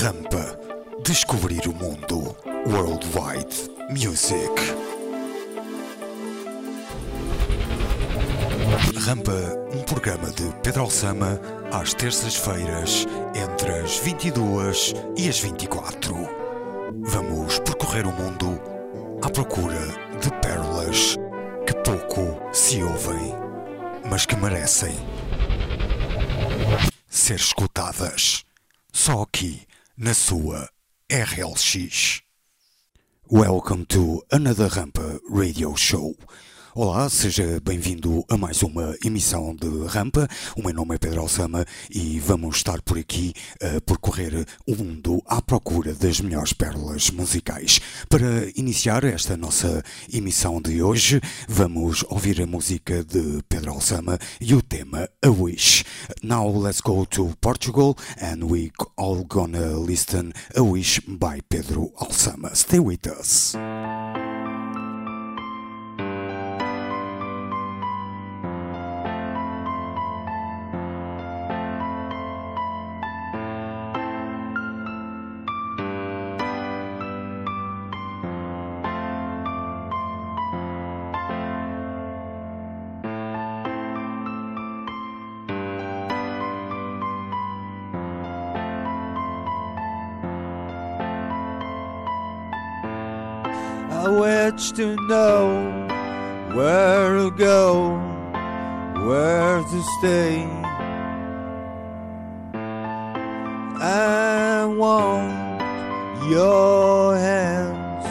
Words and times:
Rampa. 0.00 0.56
Descobrir 1.02 1.66
o 1.66 1.74
mundo. 1.74 2.36
Worldwide 2.68 3.68
Music. 3.90 4.48
Rampa, 8.96 9.32
um 9.74 9.82
programa 9.82 10.30
de 10.30 10.54
Pedro 10.62 10.82
Alçama, 10.82 11.40
às 11.72 11.94
terças-feiras, 11.94 13.06
entre 13.34 13.72
as 13.72 13.96
22 13.98 14.94
e 15.16 15.28
as 15.28 15.40
24. 15.40 16.14
Vamos 17.02 17.58
percorrer 17.58 18.06
o 18.06 18.12
mundo 18.12 18.60
à 19.20 19.28
procura 19.28 19.84
de 20.20 20.30
pérolas 20.40 21.16
que 21.66 21.74
pouco 21.74 22.38
se 22.54 22.80
ouvem, 22.84 23.34
mas 24.08 24.24
que 24.24 24.36
merecem 24.36 24.94
ser 27.08 27.34
escutadas. 27.34 28.44
Só 28.92 29.22
aqui, 29.22 29.67
na 29.98 30.14
sua 30.14 30.68
RLX. 31.10 32.22
Welcome 33.26 33.84
to 33.86 34.22
another 34.30 34.68
Rampa 34.68 35.18
Radio 35.28 35.74
Show. 35.74 36.14
Olá, 36.74 37.08
seja 37.08 37.58
bem-vindo 37.64 38.24
a 38.28 38.36
mais 38.36 38.62
uma 38.62 38.94
emissão 39.02 39.56
de 39.56 39.86
Rampa. 39.86 40.28
O 40.54 40.62
meu 40.62 40.74
nome 40.74 40.94
é 40.94 40.98
Pedro 40.98 41.22
Alçama 41.22 41.64
e 41.90 42.20
vamos 42.20 42.56
estar 42.56 42.82
por 42.82 42.98
aqui 42.98 43.32
a 43.60 43.80
percorrer 43.80 44.46
o 44.66 44.76
mundo 44.76 45.22
à 45.26 45.40
procura 45.40 45.94
das 45.94 46.20
melhores 46.20 46.52
pérolas 46.52 47.10
musicais. 47.10 47.80
Para 48.08 48.50
iniciar 48.54 49.02
esta 49.04 49.36
nossa 49.36 49.82
emissão 50.12 50.60
de 50.60 50.82
hoje, 50.82 51.20
vamos 51.48 52.04
ouvir 52.08 52.40
a 52.42 52.46
música 52.46 53.02
de 53.02 53.42
Pedro 53.48 53.72
Alçama 53.72 54.18
e 54.38 54.54
o 54.54 54.60
tema 54.60 55.08
A 55.24 55.30
Wish. 55.30 55.84
Now 56.22 56.50
let's 56.50 56.82
go 56.82 57.06
to 57.06 57.34
Portugal 57.40 57.96
and 58.20 58.44
we 58.44 58.70
all 58.96 59.24
gonna 59.24 59.78
listen 59.78 60.32
A 60.54 60.62
Wish 60.62 61.00
by 61.00 61.40
Pedro 61.48 61.90
Alçama. 61.96 62.54
Stay 62.54 62.78
with 62.78 63.06
us. 63.06 63.56
To 94.78 94.94
know 95.08 95.88
where 96.54 97.18
to 97.18 97.32
go, 97.32 97.98
where 99.08 99.60
to 99.60 99.82
stay. 99.98 100.46
I 103.80 104.72
want 104.78 105.60
your 106.30 107.16
hands 107.16 108.06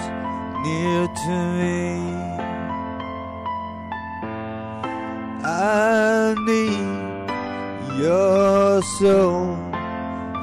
near 0.68 1.08
to 1.08 1.36
me. 1.58 1.88
I 5.46 6.36
need 6.48 7.98
your 7.98 8.82
soul 9.00 9.56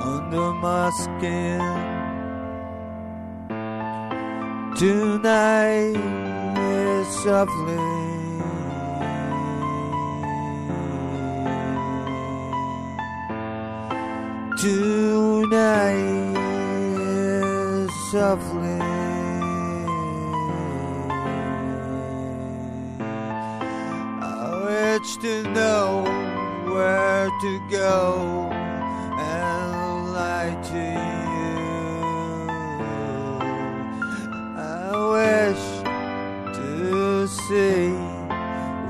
under 0.00 0.54
my 0.54 0.88
skin. 0.88 1.93
Tonight 4.76 5.94
is 6.58 7.06
softly. 7.22 7.76
Tonight 14.60 15.94
is 16.98 17.90
softly. 18.10 18.80
I 24.20 24.60
wish 24.66 25.16
to 25.18 25.42
know 25.52 26.02
where 26.74 27.28
to 27.42 27.60
go 27.70 28.50
and 28.50 30.12
lie 30.12 30.58
to 30.64 31.08
you. 31.08 31.13
See 37.48 37.92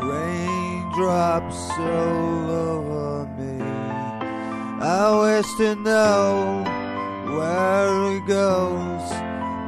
raindrops 0.06 1.70
all 1.70 2.50
over 2.50 3.26
me. 3.36 3.58
I 4.80 5.04
wish 5.22 5.50
to 5.56 5.74
know 5.74 6.62
where 7.36 8.16
it 8.16 8.24
goes, 8.26 9.06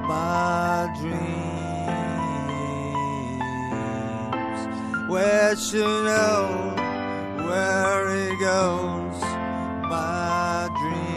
my 0.07 0.89
dreams. 1.01 1.47
Wish 5.11 5.71
to 5.71 5.85
know 6.09 6.45
where 7.49 8.07
it 8.15 8.39
goes, 8.39 9.21
my 9.91 10.69
dreams. 10.79 11.17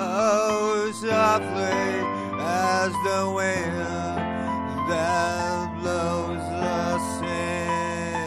Oh, 0.00 0.90
softly 0.94 2.10
as 2.40 2.92
the 3.04 3.30
wind 3.36 3.99
that 4.90 5.66
blows 5.80 6.46
us 6.82 7.22
in. 7.22 8.20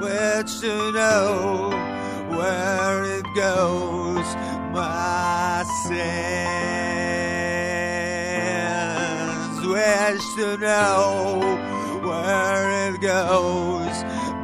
Wish 0.00 0.60
to 0.60 0.74
know 0.92 1.70
where 2.28 3.04
it 3.18 3.26
goes, 3.34 4.28
my 4.72 5.64
sins. 5.84 6.10
Wish 9.66 10.26
to 10.36 10.56
know 10.56 11.40
where 12.02 12.88
it 12.88 13.00
goes, 13.00 13.96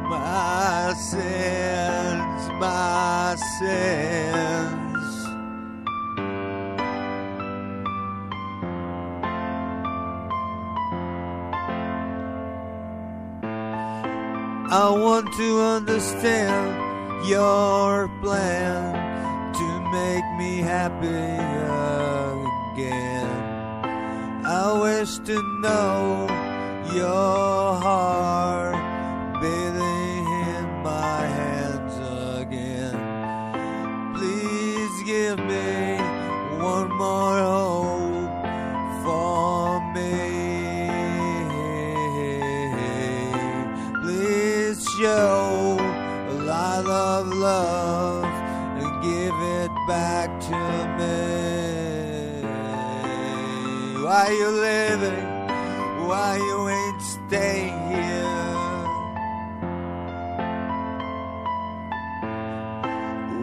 my 0.09 0.93
sins, 0.97 2.49
my 2.59 3.35
sins. 3.59 4.76
I 14.69 14.89
want 14.89 15.31
to 15.37 15.61
understand 15.61 17.25
your 17.25 18.09
plan 18.21 19.53
to 19.53 19.81
make 19.91 20.25
me 20.37 20.57
happy 20.57 21.07
again. 22.73 24.45
I 24.45 24.77
wish 24.81 25.19
to 25.19 25.41
know 25.61 26.27
your 26.93 27.79
heart 27.79 28.66
Why 54.17 54.31
you 54.31 54.49
living? 54.49 55.27
Why 56.07 56.37
you 56.37 56.69
ain't 56.69 57.01
staying 57.03 57.79
here? 57.91 58.45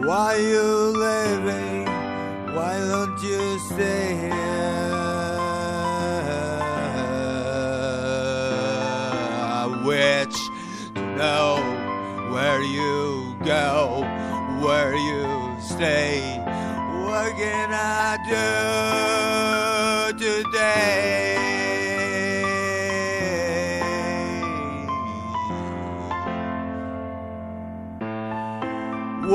Why 0.05 0.35
you 0.35 0.67
living? 1.07 1.85
Why 2.55 2.73
don't 2.91 3.17
you 3.23 3.57
stay 3.59 4.17
here? 4.17 4.91
I 9.57 9.81
wish 9.85 10.35
to 10.95 11.01
know 11.15 11.55
where 12.33 12.61
you 12.61 13.33
go, 13.45 14.03
where 14.59 14.93
you 14.93 15.55
stay. 15.61 16.19
What 17.07 17.31
can 17.37 17.69
I 17.71 18.17
do 18.27 19.24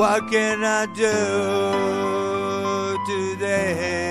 What 0.01 0.31
can 0.31 0.63
I 0.63 0.87
do 0.87 1.11
today? 3.05 4.10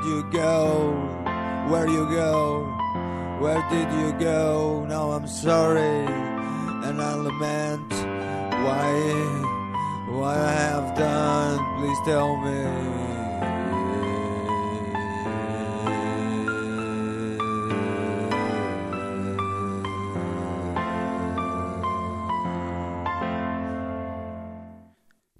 Did 0.00 0.08
you 0.08 0.22
go? 0.30 0.92
Where 1.68 1.86
you 1.86 2.08
go? 2.08 2.64
Where 3.38 3.64
did 3.70 3.92
you 3.92 4.12
go? 4.18 4.84
Now 4.88 5.10
I'm 5.10 5.26
sorry 5.26 6.06
and 6.86 7.00
I 7.00 7.14
lament 7.14 7.92
why 8.64 8.92
what 10.16 10.36
I 10.36 10.52
have 10.52 10.96
done. 10.96 11.58
Please 11.78 11.98
tell 12.04 12.36
me. 12.36 13.10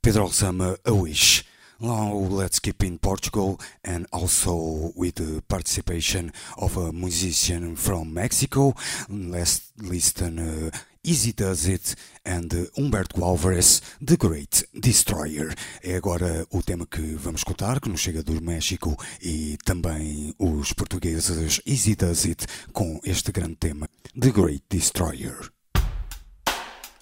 Pedro 0.03 0.25
Alsama, 0.25 0.77
A 0.85 0.95
Wish. 0.95 1.45
Now 1.81 2.13
let's 2.13 2.59
keep 2.59 2.85
in 2.85 2.99
Portugal 2.99 3.59
and 3.83 4.07
also 4.13 4.93
with 4.95 5.15
the 5.15 5.43
participation 5.49 6.31
of 6.59 6.77
a 6.77 6.93
musician 6.93 7.75
from 7.75 8.13
Mexico. 8.13 8.75
Let's 9.09 9.73
listen 9.79 10.39
uh, 10.39 10.71
Easy 11.03 11.33
Does 11.33 11.67
It 11.67 11.97
and 12.23 12.53
uh, 12.53 12.67
Humberto 12.77 13.23
Álvares, 13.25 13.81
The 14.05 14.19
Great 14.19 14.65
Destroyer. 14.75 15.55
É 15.83 15.97
agora 15.97 16.47
o 16.51 16.63
tema 16.63 16.87
que 16.87 17.17
vamos 17.17 17.41
escutar, 17.41 17.81
que 17.81 17.89
nos 17.89 18.01
chega 18.01 18.23
do 18.23 18.43
México 18.43 18.95
e 19.23 19.57
também 19.65 20.35
os 20.39 20.75
portugueses 20.75 21.63
Easy 21.65 21.95
Does 21.95 22.27
It 22.27 22.47
com 22.75 23.01
este 23.05 23.33
grande 23.33 23.57
tema, 23.57 23.89
The 24.21 24.31
Great 24.31 24.65
Destroyer. 24.69 25.51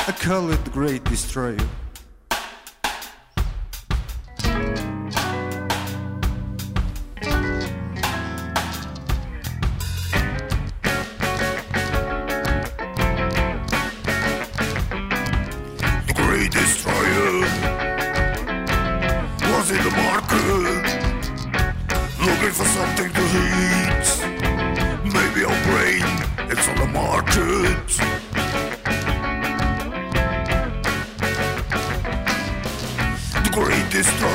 It 0.07 0.21
the 0.65 0.71
Great 0.71 1.11
Destroyer. 1.11 1.88
Maybe 25.05 25.45
our 25.45 25.53
it's 26.51 26.69
on 26.69 26.77
the 26.77 26.87
market. 26.93 28.18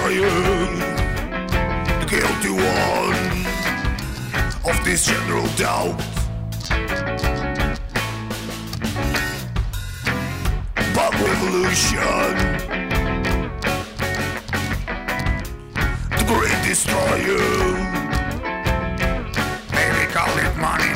The 0.03 0.19
guilty 2.09 2.50
one 2.50 3.15
of 4.69 4.83
this 4.83 5.05
general 5.05 5.47
doubt. 5.55 5.97
Pop 10.94 11.13
revolution. 11.13 12.35
The 16.11 16.23
great 16.27 16.59
destroyer. 16.67 17.47
Maybe 19.71 20.03
call 20.11 20.38
it 20.38 20.55
money, 20.57 20.92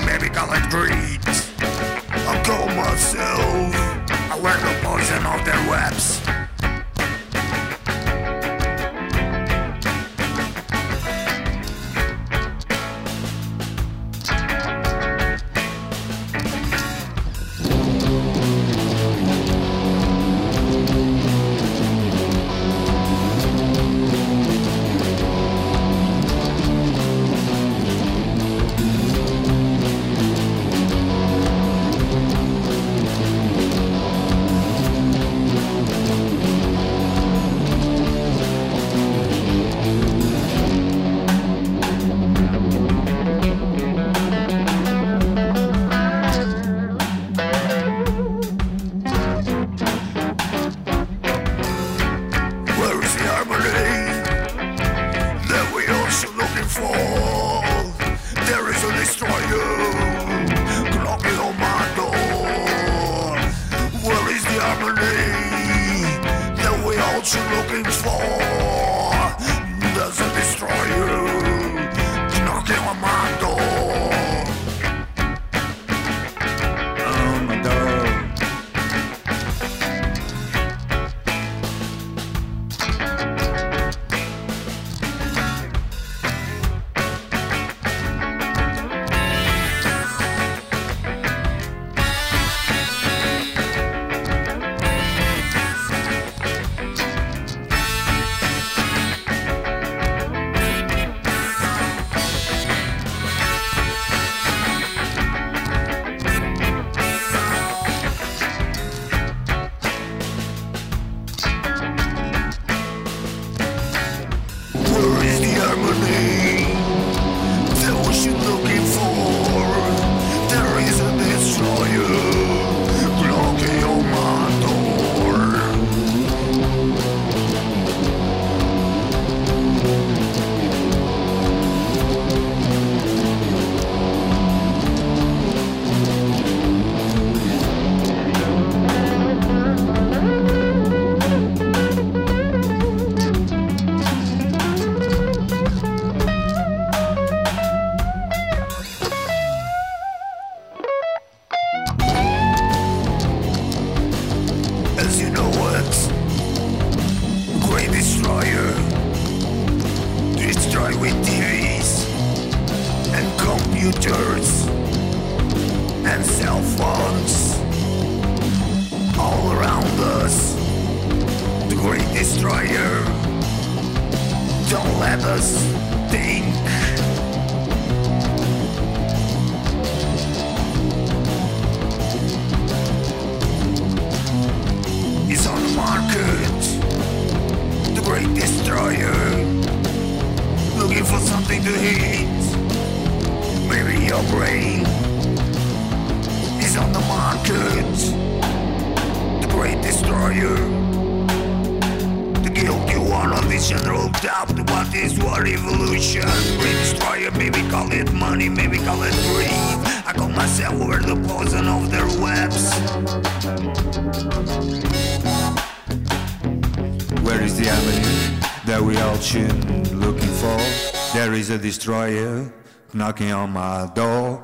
is 221.38 221.52
a 221.52 221.58
destroyer 221.58 222.52
knocking 222.94 223.32
on 223.32 223.52
my 223.52 223.86
door. 223.94 224.42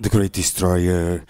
The 0.00 0.08
Great 0.08 0.32
Destroyer 0.32 1.24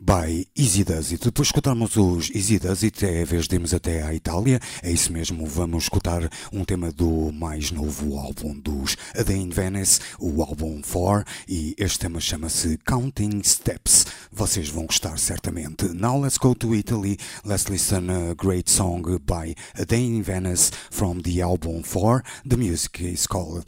by 0.00 0.46
Easy 0.56 0.82
Does 0.82 1.12
It. 1.12 1.24
Depois 1.24 1.48
escutarmos 1.48 1.96
os 1.96 2.30
Easy 2.34 2.58
Does 2.58 2.82
It, 2.82 3.04
é 3.04 3.22
a 3.22 3.24
vez 3.24 3.46
de 3.46 3.54
irmos 3.54 3.72
até 3.72 4.02
à 4.02 4.12
Itália. 4.12 4.58
É 4.82 4.90
isso 4.90 5.12
mesmo, 5.12 5.46
vamos 5.46 5.84
escutar 5.84 6.28
um 6.52 6.64
tema 6.64 6.90
do 6.90 7.30
mais 7.32 7.70
novo 7.70 8.18
álbum 8.18 8.58
dos 8.58 8.96
A 9.16 9.22
Day 9.22 9.36
in 9.36 9.50
Venice, 9.50 10.00
o 10.18 10.42
álbum 10.42 10.82
4, 10.82 11.24
e 11.48 11.76
este 11.78 12.00
tema 12.00 12.18
chama-se 12.18 12.78
Counting 12.78 13.40
Steps. 13.44 14.06
Vocês 14.32 14.68
vão 14.68 14.86
gostar 14.86 15.18
certamente. 15.18 15.88
Now 15.94 16.20
let's 16.20 16.38
go 16.38 16.54
to 16.54 16.74
Italy. 16.74 17.16
Let's 17.44 17.66
listen 17.68 18.10
a 18.10 18.34
great 18.34 18.68
song 18.68 19.02
by 19.24 19.54
A 19.80 19.84
Day 19.84 20.04
in 20.04 20.22
Venice 20.22 20.72
from 20.90 21.20
the 21.20 21.42
album 21.42 21.82
4. 21.82 22.22
The 22.48 22.56
music 22.56 23.04
is 23.04 23.26
called 23.26 23.64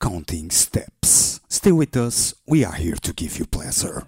Counting 0.00 0.50
Steps. 0.50 1.40
Stay 1.48 1.72
with 1.72 1.96
us, 1.96 2.34
we 2.46 2.64
are 2.64 2.74
here 2.74 2.96
to 2.96 3.12
give 3.12 3.38
you 3.38 3.46
pleasure. 3.46 4.06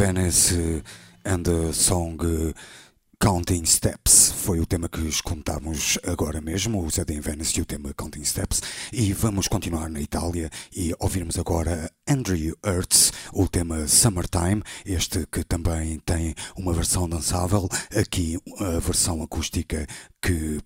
Venice 0.00 0.52
uh, 0.54 0.80
and 1.26 1.44
the 1.44 1.74
song 1.74 2.18
uh, 2.24 2.52
Counting 3.20 3.66
Steps 3.66 4.19
tema 4.80 4.88
que 4.88 5.08
escutamos 5.08 5.98
agora 6.06 6.40
mesmo, 6.40 6.82
o 6.82 6.88
Zed 6.88 7.12
in 7.12 7.20
Venice 7.20 7.58
e 7.58 7.62
o 7.62 7.66
tema 7.66 7.92
Counting 7.92 8.24
Steps. 8.24 8.62
E 8.90 9.12
vamos 9.12 9.46
continuar 9.46 9.90
na 9.90 10.00
Itália 10.00 10.48
e 10.74 10.94
ouvirmos 10.98 11.38
agora 11.38 11.90
Andrew 12.08 12.56
Hertz, 12.64 13.12
o 13.34 13.46
tema 13.46 13.86
Summertime, 13.86 14.62
este 14.86 15.26
que 15.30 15.44
também 15.44 15.98
tem 15.98 16.34
uma 16.56 16.72
versão 16.72 17.06
dançável, 17.06 17.68
aqui 17.94 18.38
a 18.58 18.78
versão 18.78 19.22
acústica 19.22 19.86
que 20.22 20.60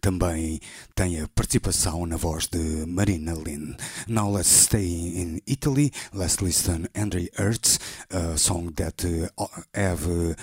também 0.00 0.60
tem 0.94 1.20
a 1.20 1.28
participação 1.28 2.06
na 2.06 2.16
voz 2.16 2.46
de 2.46 2.86
Marina 2.86 3.34
Lynn. 3.34 3.74
Now 4.06 4.32
let's 4.32 4.48
stay 4.48 4.86
in 4.86 5.40
Italy. 5.46 5.90
Let's 6.12 6.36
listen 6.40 6.86
Andrew 6.94 7.26
Hertz, 7.36 7.80
a 8.10 8.36
song 8.36 8.70
that 8.76 9.04
uh, 9.04 9.46
have 9.74 10.36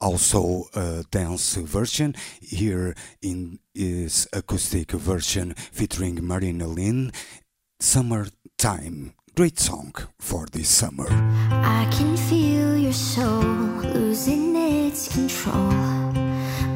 also 0.00 0.64
a 0.74 1.04
dance 1.10 1.54
version. 1.56 2.14
Here 2.40 2.94
in 3.22 3.58
is 3.74 4.26
acoustic 4.32 4.92
version 4.92 5.54
featuring 5.54 6.26
Marina 6.26 6.66
Lynn. 6.66 7.12
Summertime. 7.78 9.14
Great 9.36 9.58
song 9.58 9.94
for 10.18 10.46
this 10.52 10.68
summer. 10.68 11.06
I 11.08 11.88
can 11.92 12.16
feel 12.16 12.76
your 12.76 12.92
soul 12.92 13.40
losing 13.94 14.56
its 14.56 15.08
control, 15.08 15.70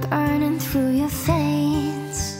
burning 0.08 0.58
through 0.58 0.92
your 0.92 1.08
veins. 1.08 2.36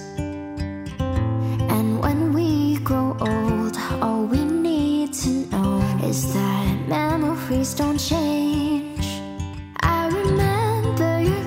And 1.69 2.01
when 2.01 2.33
we 2.33 2.79
grow 2.79 3.17
old, 3.21 3.77
all 4.01 4.25
we 4.25 4.45
need 4.45 5.13
to 5.15 5.31
know 5.51 5.81
is 6.05 6.33
that 6.33 6.89
memories 6.89 7.75
don't 7.75 7.99
change 7.99 8.84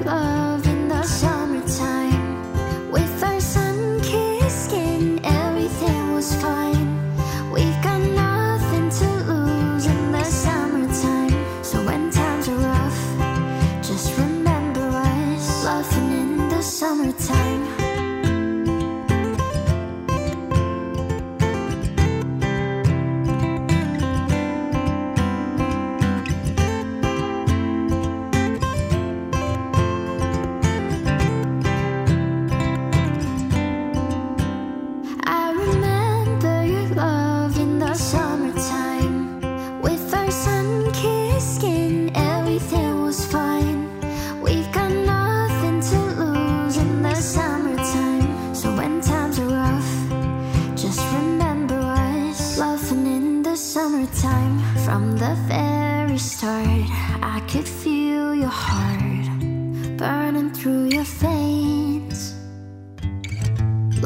love 0.08 0.65
in 0.65 0.88
the 0.88 1.04
sun. 1.04 1.37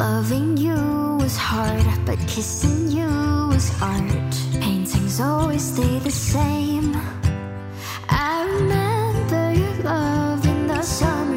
Loving 0.02 0.58
you 0.58 0.74
was 1.22 1.38
hard, 1.38 1.86
but 2.08 2.18
kissing 2.28 2.90
you 2.90 3.06
was 3.54 3.70
art. 3.80 4.34
Paintings 4.60 5.22
always 5.22 5.62
stay 5.62 6.00
the 6.00 6.10
same. 6.10 6.98
I 8.10 8.50
remember 8.56 9.54
your 9.54 9.76
love 9.84 10.44
in 10.44 10.66
the 10.66 10.82
summertime. 10.82 11.31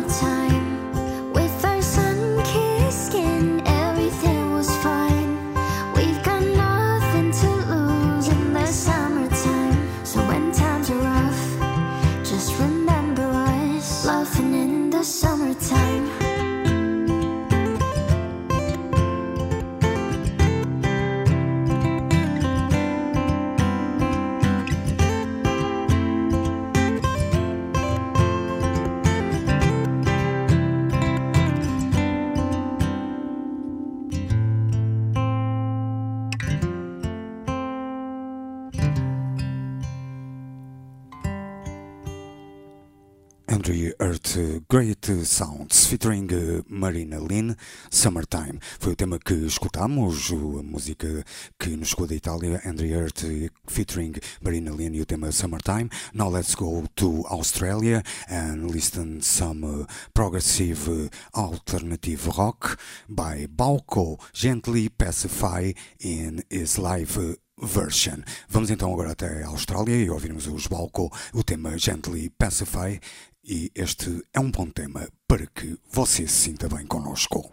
Andrew 43.65 43.93
Earth 43.99 44.37
Great 44.69 45.07
Sounds 45.25 45.87
featuring 45.87 46.31
uh, 46.31 46.63
Marina 46.69 47.19
Lynn 47.19 47.57
Summertime 47.91 48.59
foi 48.79 48.93
o 48.93 48.95
tema 48.95 49.19
que 49.19 49.33
escutamos 49.33 50.31
a 50.31 50.63
música 50.63 51.25
que 51.59 51.75
nos 51.75 51.89
chegou 51.89 52.07
da 52.07 52.15
Itália 52.15 52.61
Andrew 52.67 52.91
Earth 52.91 53.25
featuring 53.67 54.13
Marina 54.43 54.71
Lynn 54.71 54.95
e 54.95 55.01
o 55.01 55.07
tema 55.07 55.33
Summertime 55.33 55.89
now 56.13 56.29
let's 56.29 56.55
go 56.55 56.85
to 56.95 57.25
Australia 57.31 58.03
and 58.29 58.71
listen 58.71 59.23
some 59.23 59.65
uh, 59.65 59.87
progressive 60.13 61.09
alternative 61.33 62.29
rock 62.37 62.77
by 63.09 63.47
Balco 63.47 64.19
Gently 64.35 64.91
Pacify 64.91 65.73
in 66.01 66.43
his 66.51 66.77
live 66.77 67.19
uh, 67.19 67.35
version. 67.57 68.23
Vamos 68.49 68.71
então 68.71 68.93
agora 68.93 69.13
até 69.13 69.43
a 69.43 69.49
Austrália 69.49 69.97
e 69.97 70.11
ouvirmos 70.11 70.47
os 70.47 70.67
Balco, 70.67 71.11
o 71.33 71.43
tema 71.43 71.79
Gently 71.79 72.29
Pacify, 72.31 73.01
e 73.47 73.71
este 73.75 74.23
é 74.33 74.41
um 74.41 74.51
bom 74.51 74.67
tema 74.71 75.07
para 75.29 75.47
que 75.47 75.79
você 75.93 76.27
se 76.27 76.45
sinta 76.45 76.69
bem 76.69 76.87
connosco. 76.87 77.53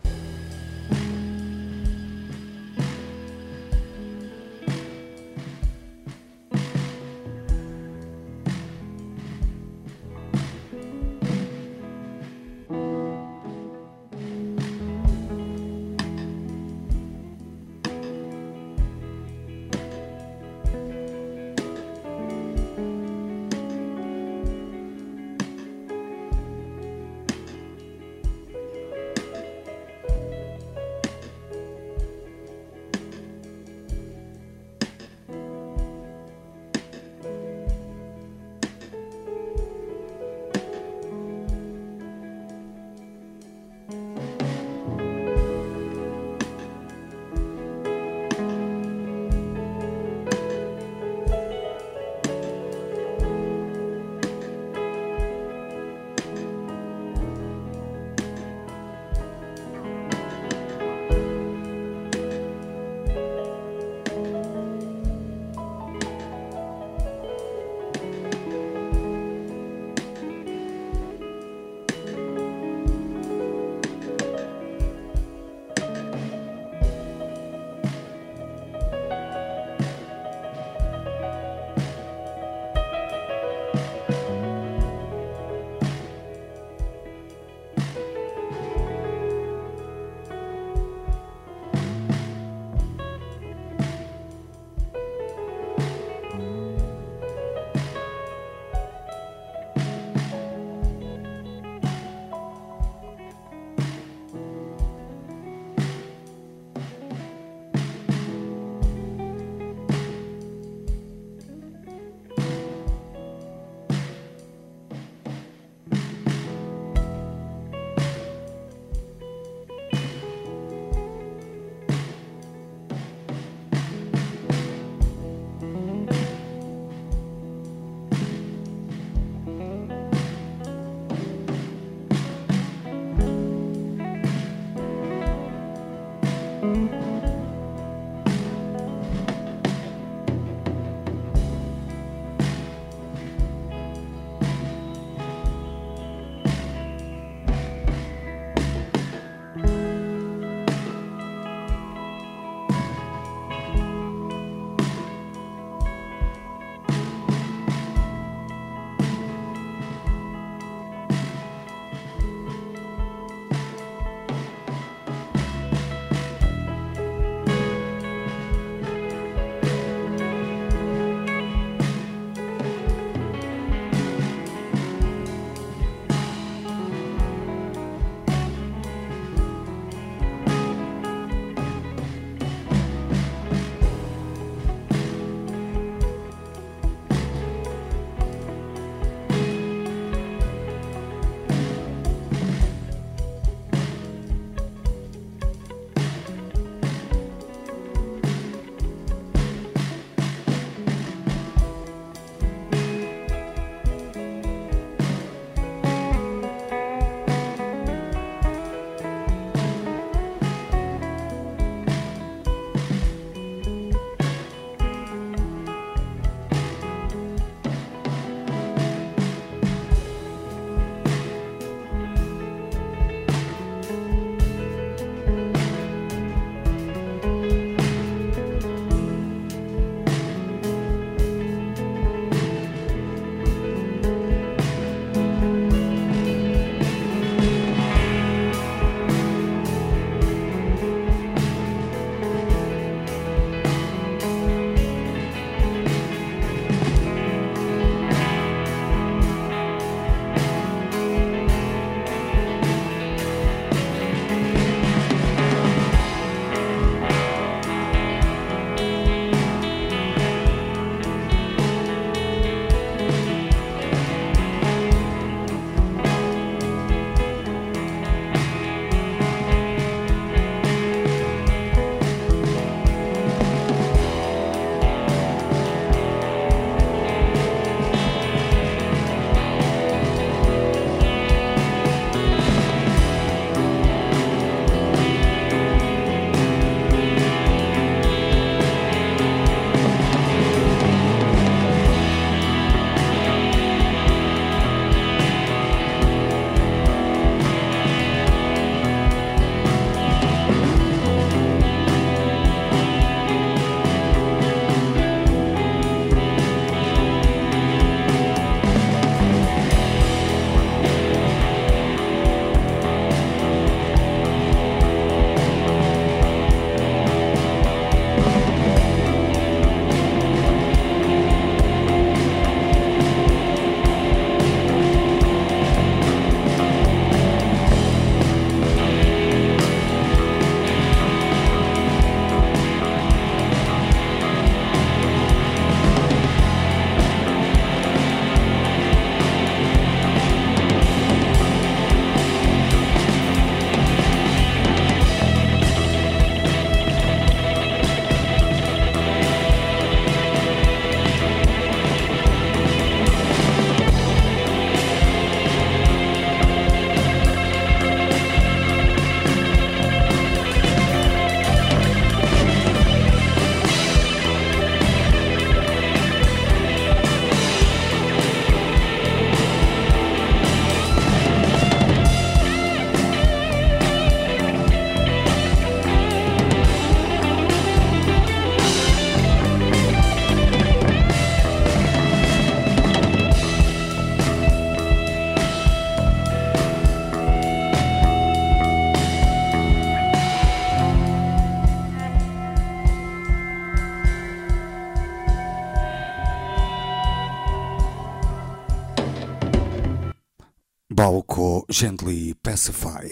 Gently 401.82 402.36
Pacify. 402.44 403.10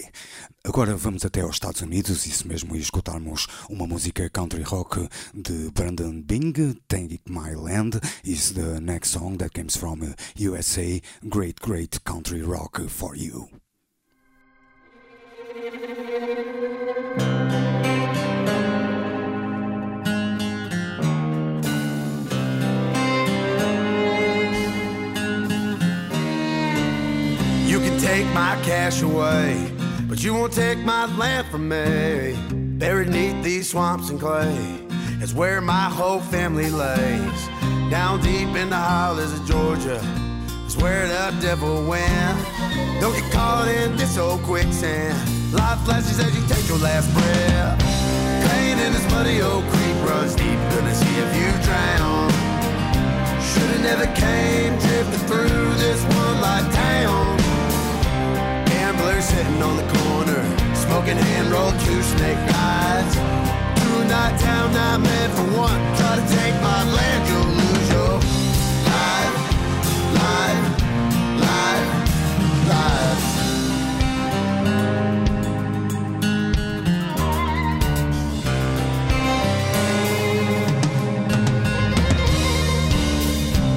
Agora 0.62 0.94
vamos 0.94 1.24
até 1.24 1.40
aos 1.40 1.56
Estados 1.56 1.80
Unidos, 1.80 2.24
isso 2.24 2.46
mesmo, 2.46 2.76
e 2.76 2.78
escutarmos 2.78 3.48
uma 3.68 3.84
música 3.84 4.30
country 4.30 4.62
rock 4.62 5.08
de 5.34 5.72
Brandon 5.72 6.22
Bing, 6.22 6.52
Take 6.86 7.20
My 7.28 7.56
Land, 7.56 7.98
is 8.24 8.52
the 8.52 8.80
next 8.80 9.10
song 9.10 9.38
that 9.38 9.50
comes 9.58 9.76
from 9.76 10.14
USA. 10.38 11.02
Great, 11.28 11.60
great 11.60 11.98
country 12.04 12.44
rock 12.44 12.80
for 12.88 13.16
you. 13.16 13.48
My 28.50 28.60
cash 28.62 29.00
away, 29.02 29.72
but 30.08 30.24
you 30.24 30.34
won't 30.34 30.52
take 30.52 30.78
my 30.78 31.06
land 31.16 31.46
from 31.52 31.68
me. 31.68 32.36
Buried 32.80 33.08
neath 33.08 33.44
these 33.44 33.70
swamps 33.70 34.10
and 34.10 34.18
clay 34.18 34.58
is 35.22 35.32
where 35.32 35.60
my 35.60 35.84
whole 35.88 36.18
family 36.18 36.68
lays. 36.68 37.40
Down 37.90 38.20
deep 38.20 38.56
in 38.56 38.70
the 38.70 38.82
hollows 38.90 39.32
of 39.38 39.46
Georgia 39.46 40.00
is 40.66 40.76
where 40.78 41.06
the 41.06 41.36
devil 41.40 41.86
went. 41.86 42.38
Don't 43.00 43.14
get 43.14 43.30
caught 43.30 43.68
in 43.68 43.96
this 43.96 44.18
old 44.18 44.42
quicksand. 44.42 45.14
Life 45.54 45.78
flashes 45.84 46.18
as 46.18 46.34
you 46.34 46.44
take 46.48 46.66
your 46.66 46.78
last 46.78 47.06
breath. 47.14 47.78
Pain 48.50 48.78
in 48.84 48.92
this 48.92 49.08
muddy 49.12 49.40
old 49.42 49.62
creek 49.70 49.96
runs 50.08 50.34
deep, 50.34 50.58
gonna 50.74 50.94
see 50.94 51.14
if 51.24 51.30
you 51.38 51.48
drown. 51.66 52.28
Should've 53.50 53.82
never 53.82 54.06
came 54.16 54.76
drifting 54.80 55.24
through 55.28 55.74
this 55.74 56.02
one 56.02 56.40
life 56.40 56.74
town 56.74 57.29
sitting 59.30 59.62
on 59.62 59.76
the 59.76 59.86
corner, 59.98 60.42
smoking 60.74 61.16
hand 61.16 61.48
rolled 61.52 61.78
two 61.86 62.02
snake 62.02 62.38
eyes. 62.54 63.14
Two 63.80 64.04
night 64.14 64.36
town, 64.40 64.72
not 64.72 65.00
meant 65.00 65.32
for 65.34 65.46
one. 65.66 65.80
Try 65.98 66.16
to 66.20 66.26
take 66.36 66.54
my 66.62 66.80
land, 66.96 67.22
you'll 67.28 67.52
lose 67.62 67.88
your 67.96 68.14
life, 68.90 69.34
life, 70.20 70.64
life, 71.46 71.88
life. 72.72 73.22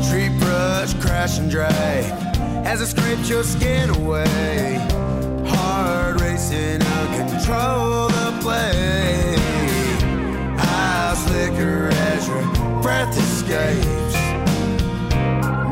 Tree 0.09 0.29
brush, 0.39 0.91
crash 1.03 1.33
and 1.39 1.49
drag 1.51 2.03
as 2.65 2.81
I 2.81 2.85
scraped 2.85 3.29
your 3.29 3.43
skin 3.43 3.89
away 3.89 4.79
racing 6.33 6.81
out 6.81 7.15
control 7.15 8.07
the 8.07 8.37
play. 8.41 9.35
Eyes 10.57 11.23
flicker 11.27 11.89
as 12.09 12.27
your 12.27 12.41
breath 12.81 13.15
escapes. 13.15 14.15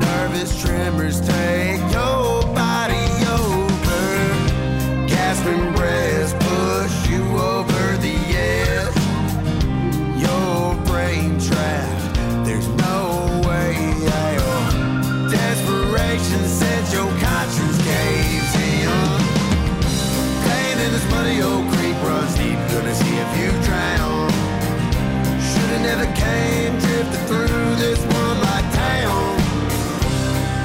Nervous 0.06 0.62
tremors 0.62 1.20
take 1.22 1.82
your 1.92 2.44
body 2.54 3.08
over. 3.40 5.08
Gasping 5.08 5.71
drifting 27.04 27.28
through 27.28 27.76
this 27.78 28.00
one 28.00 28.40
like 28.42 28.74
town. 28.74 29.38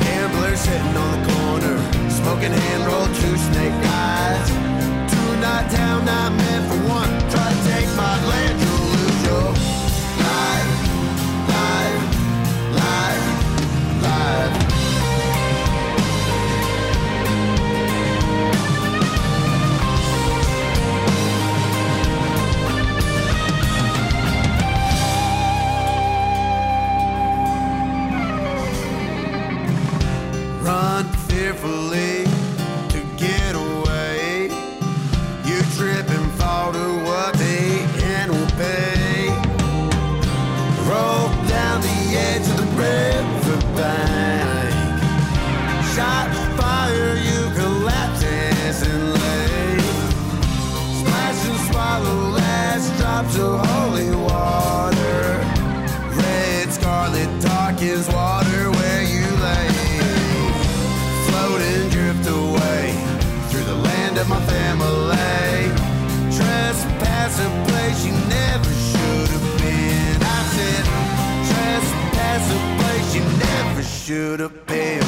Gambler 0.02 0.56
sitting 0.56 0.96
on 0.96 1.22
the 1.22 1.32
corner, 1.32 2.10
smoking 2.10 2.52
hand 2.52 2.84
rolled 2.84 3.14
two 3.14 3.36
snake 3.48 3.72
eyes. 3.72 4.48
Two 5.10 5.40
night 5.40 5.70
town, 5.70 6.04
not 6.04 6.32
meant 6.32 6.64
for 6.70 6.78
one. 6.88 7.08
Try 7.30 7.48
to 7.52 7.60
take 7.70 7.88
my 7.96 8.14
land, 8.28 8.65
carefully. 31.66 32.05
you 74.08 74.36
to 74.36 74.48
pay 74.48 75.05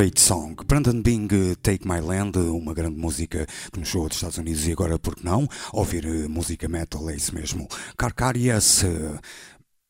Great 0.00 0.18
Song. 0.18 0.56
Brandon 0.66 1.02
Bing, 1.02 1.28
Take 1.62 1.86
My 1.86 2.00
Land, 2.00 2.38
uma 2.38 2.72
grande 2.72 2.96
música 2.96 3.46
que 3.70 3.78
nos 3.78 3.90
chegou 3.90 4.08
dos 4.08 4.16
Estados 4.16 4.38
Unidos 4.38 4.66
e 4.66 4.72
agora, 4.72 4.98
por 4.98 5.14
que 5.14 5.22
não, 5.22 5.46
ouvir 5.74 6.06
eh, 6.06 6.26
música 6.26 6.66
metal, 6.70 7.10
é 7.10 7.16
isso 7.16 7.34
mesmo. 7.34 7.68
Carcarias, 7.98 8.82
eh, 8.82 9.18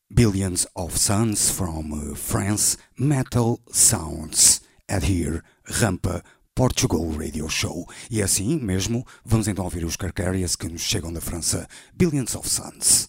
Billions 0.09 0.67
of 0.75 0.99
Suns 0.99 1.51
from 1.51 2.11
eh, 2.11 2.15
France, 2.15 2.77
Metal 2.99 3.57
Sounds. 3.71 4.61
Adhere, 4.89 5.41
Rampa, 5.63 6.21
Portugal 6.53 7.09
Radio 7.17 7.47
Show. 7.47 7.87
E 8.09 8.21
assim 8.21 8.59
mesmo, 8.59 9.07
vamos 9.23 9.47
então 9.47 9.63
ouvir 9.63 9.85
os 9.85 9.95
Carcarias 9.95 10.57
que 10.57 10.67
nos 10.67 10.81
chegam 10.81 11.13
da 11.13 11.21
França, 11.21 11.65
Billions 11.93 12.35
of 12.35 12.49
Suns. 12.49 13.07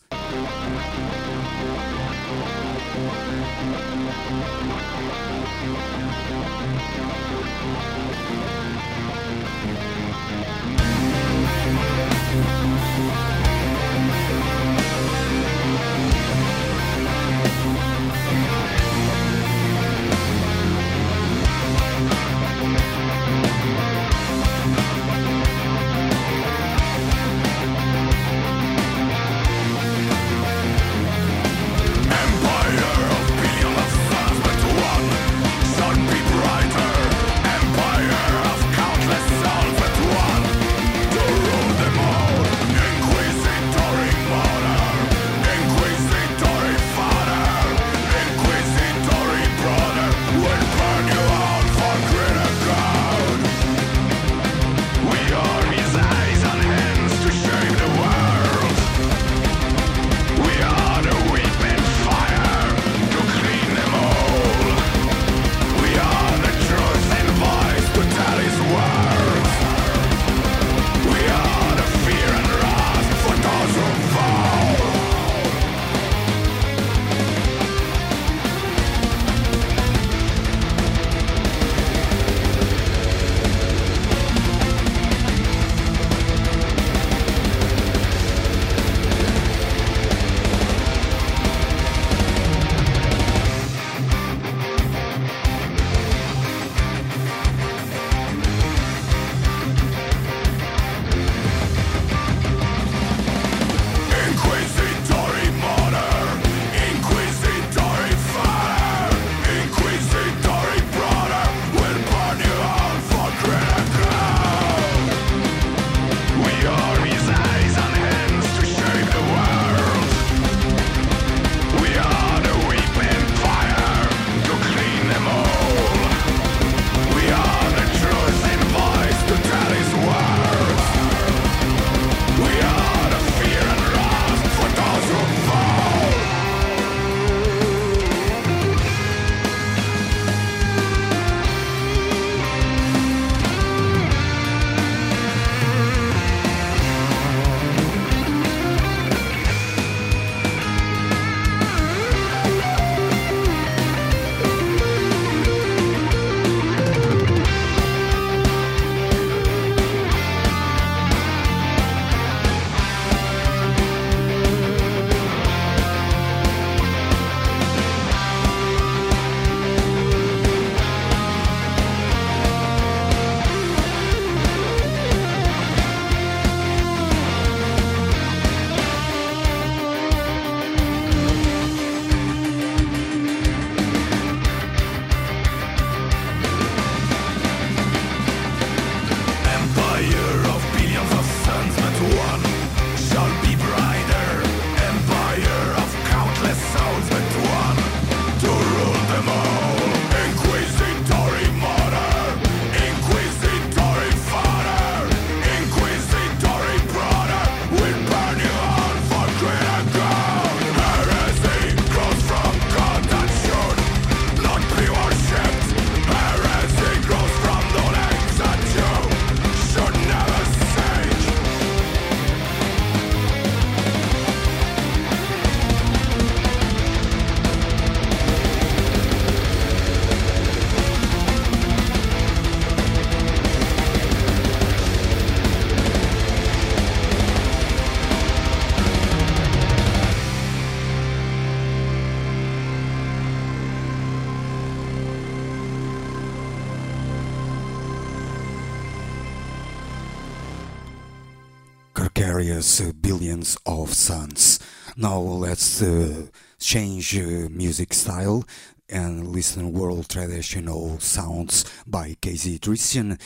Now 255.13 255.21
let's 255.21 255.83
uh, 255.83 256.29
change 256.59 257.19
uh, 257.19 257.47
music 257.51 257.93
style 257.93 258.45
and 258.89 259.29
listen 259.29 259.75
world 259.75 260.09
traditional 260.09 260.99
sounds 261.01 261.67
by 261.87 262.17
Casey 262.19 262.59
Dristian 262.59 263.21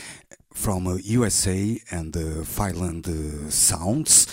from 0.52 0.98
USA 1.04 1.80
and 1.92 2.12
Finland 2.44 3.06
sounds. 3.52 4.26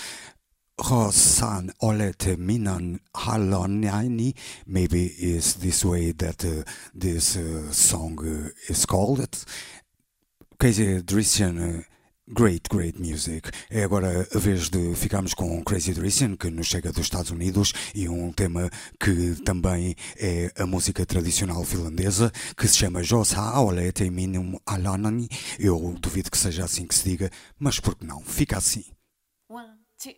Rosan 0.76 1.70
Olet 1.80 2.36
Minan 2.36 2.98
Halonani, 3.14 4.34
maybe 4.66 5.04
is 5.06 5.54
this 5.54 5.84
way 5.84 6.10
that 6.10 6.44
uh, 6.44 6.68
this 6.92 7.36
uh, 7.36 7.70
song 7.70 8.18
uh, 8.18 8.48
is 8.68 8.84
called. 8.84 9.20
Casey 10.58 11.02
Dristian 11.02 11.84
Great, 12.26 12.70
great 12.70 12.98
music. 12.98 13.50
É 13.68 13.84
agora 13.84 14.26
a 14.34 14.38
vez 14.38 14.70
de 14.70 14.94
ficarmos 14.94 15.34
com 15.34 15.62
Crazy 15.62 15.92
Dristian, 15.92 16.36
que 16.36 16.48
nos 16.48 16.68
chega 16.68 16.90
dos 16.90 17.02
Estados 17.02 17.30
Unidos, 17.30 17.74
e 17.94 18.08
um 18.08 18.32
tema 18.32 18.70
que 18.98 19.34
também 19.44 19.94
é 20.16 20.50
a 20.56 20.64
música 20.64 21.04
tradicional 21.04 21.62
finlandesa, 21.64 22.32
que 22.56 22.66
se 22.66 22.78
chama 22.78 23.02
Jos 23.02 23.34
Haolete 23.34 24.08
Minum 24.08 24.58
Alanani. 24.64 25.28
Eu 25.58 25.94
duvido 26.00 26.30
que 26.30 26.38
seja 26.38 26.64
assim 26.64 26.86
que 26.86 26.94
se 26.94 27.10
diga, 27.10 27.30
mas 27.58 27.78
por 27.78 27.94
que 27.94 28.06
não? 28.06 28.22
Fica 28.22 28.56
assim. 28.56 28.86
One, 29.50 29.76
two, 29.98 30.14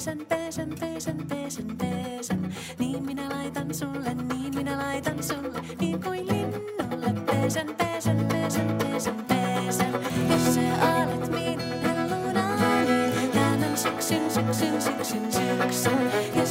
pesen, 0.00 0.26
pesen, 0.28 0.74
pesen, 0.80 1.26
pesen, 1.28 1.76
pesen. 1.78 2.54
Niin 2.78 3.04
minä 3.04 3.28
laitan 3.28 3.74
sulle, 3.74 4.14
niin 4.14 4.54
minä 4.54 4.78
laitan 4.78 5.22
sulle, 5.22 5.60
niin 5.80 6.02
kuin 6.02 6.26
linnulle 6.28 7.14
pesen, 7.26 7.74
pesen, 7.78 8.26
pesen, 8.28 8.76
pesen, 8.78 9.14
pesen. 9.14 9.92
Jos 10.30 10.54
sä 10.54 10.60
olet 10.60 11.30
minun 11.30 11.82
hellunani, 11.82 13.28
tämän 13.32 13.76
syksyn, 13.76 14.30
syksyn, 14.30 14.82
syksyn, 14.82 15.32
syksyn. 15.32 16.10
Jos 16.34 16.49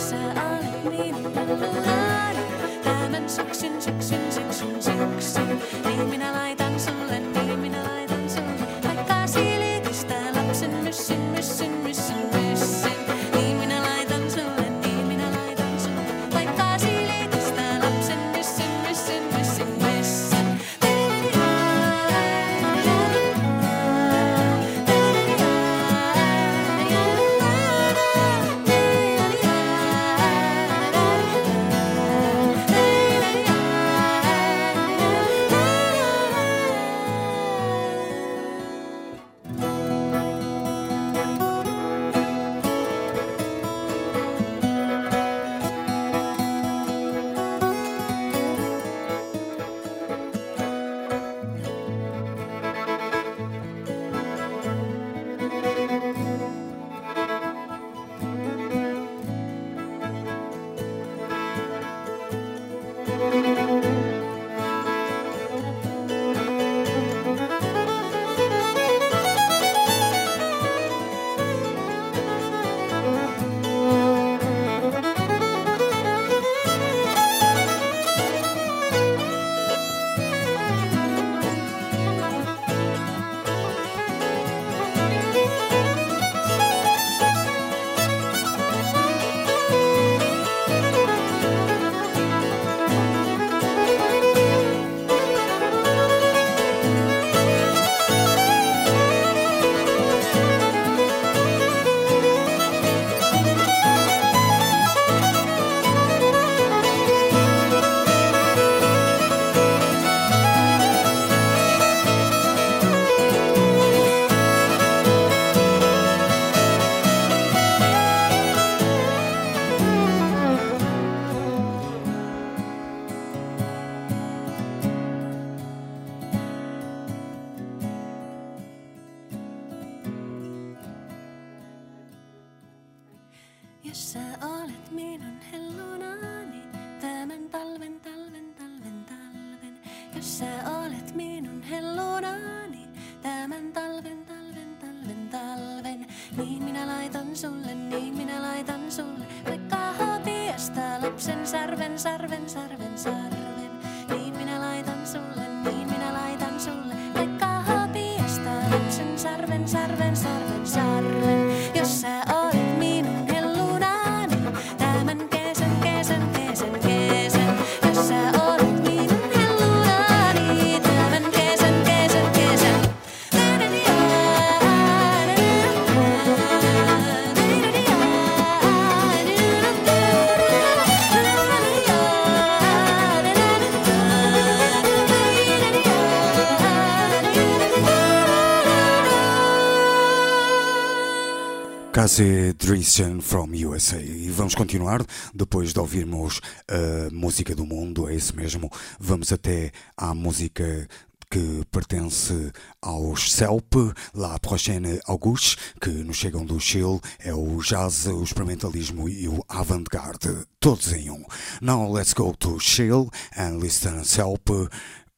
Cassie 192.00 192.54
Dristian 192.54 193.20
from 193.20 193.50
USA. 193.54 194.02
E 194.02 194.30
vamos 194.30 194.56
continuar, 194.56 195.06
depois 195.34 195.74
de 195.74 195.80
ouvirmos 195.82 196.40
a 196.66 197.14
música 197.14 197.54
do 197.54 197.66
mundo, 197.66 198.08
é 198.08 198.16
isso 198.16 198.34
mesmo. 198.38 198.72
Vamos 198.98 199.34
até 199.34 199.74
à 199.98 200.14
música 200.14 200.88
que 201.30 201.66
pertence 201.70 202.54
aos 202.82 203.34
CELP, 203.34 203.92
La 204.16 204.40
Prochaine 204.40 205.02
Auguste, 205.08 205.58
que 205.82 205.90
nos 205.90 206.16
chegam 206.16 206.46
do 206.46 206.58
Chile, 206.58 207.02
é 207.20 207.34
o 207.34 207.62
jazz, 207.62 208.06
o 208.06 208.24
experimentalismo 208.24 209.10
e 209.10 209.28
o 209.28 209.44
avant-garde, 209.50 210.46
todos 210.58 210.94
em 210.94 211.10
um. 211.10 211.26
Now 211.62 211.92
let's 211.92 212.14
go 212.14 212.34
to 212.34 212.62
Chile 212.62 213.10
and 213.36 213.58
listen 213.58 214.06
CELP 214.06 214.70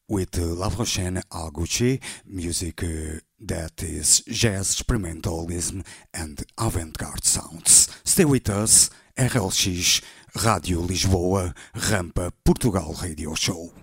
with 0.10 0.36
La 0.58 0.72
Prochaine 0.72 1.22
Auguste, 1.30 2.00
music 2.26 2.84
that 3.42 3.84
is 3.84 4.22
jazz, 4.28 4.76
experimentalism 4.76 5.86
and 6.14 6.44
avant-garde 6.60 7.24
sounds. 7.24 7.89
Stay 8.04 8.26
with 8.26 8.50
us, 8.50 8.89
RLX, 9.18 10.02
Rádio 10.38 10.88
Lisboa, 10.88 11.54
Rampa, 11.76 12.32
Portugal 12.46 12.96
Radio 13.02 13.34
Show. 13.36 13.74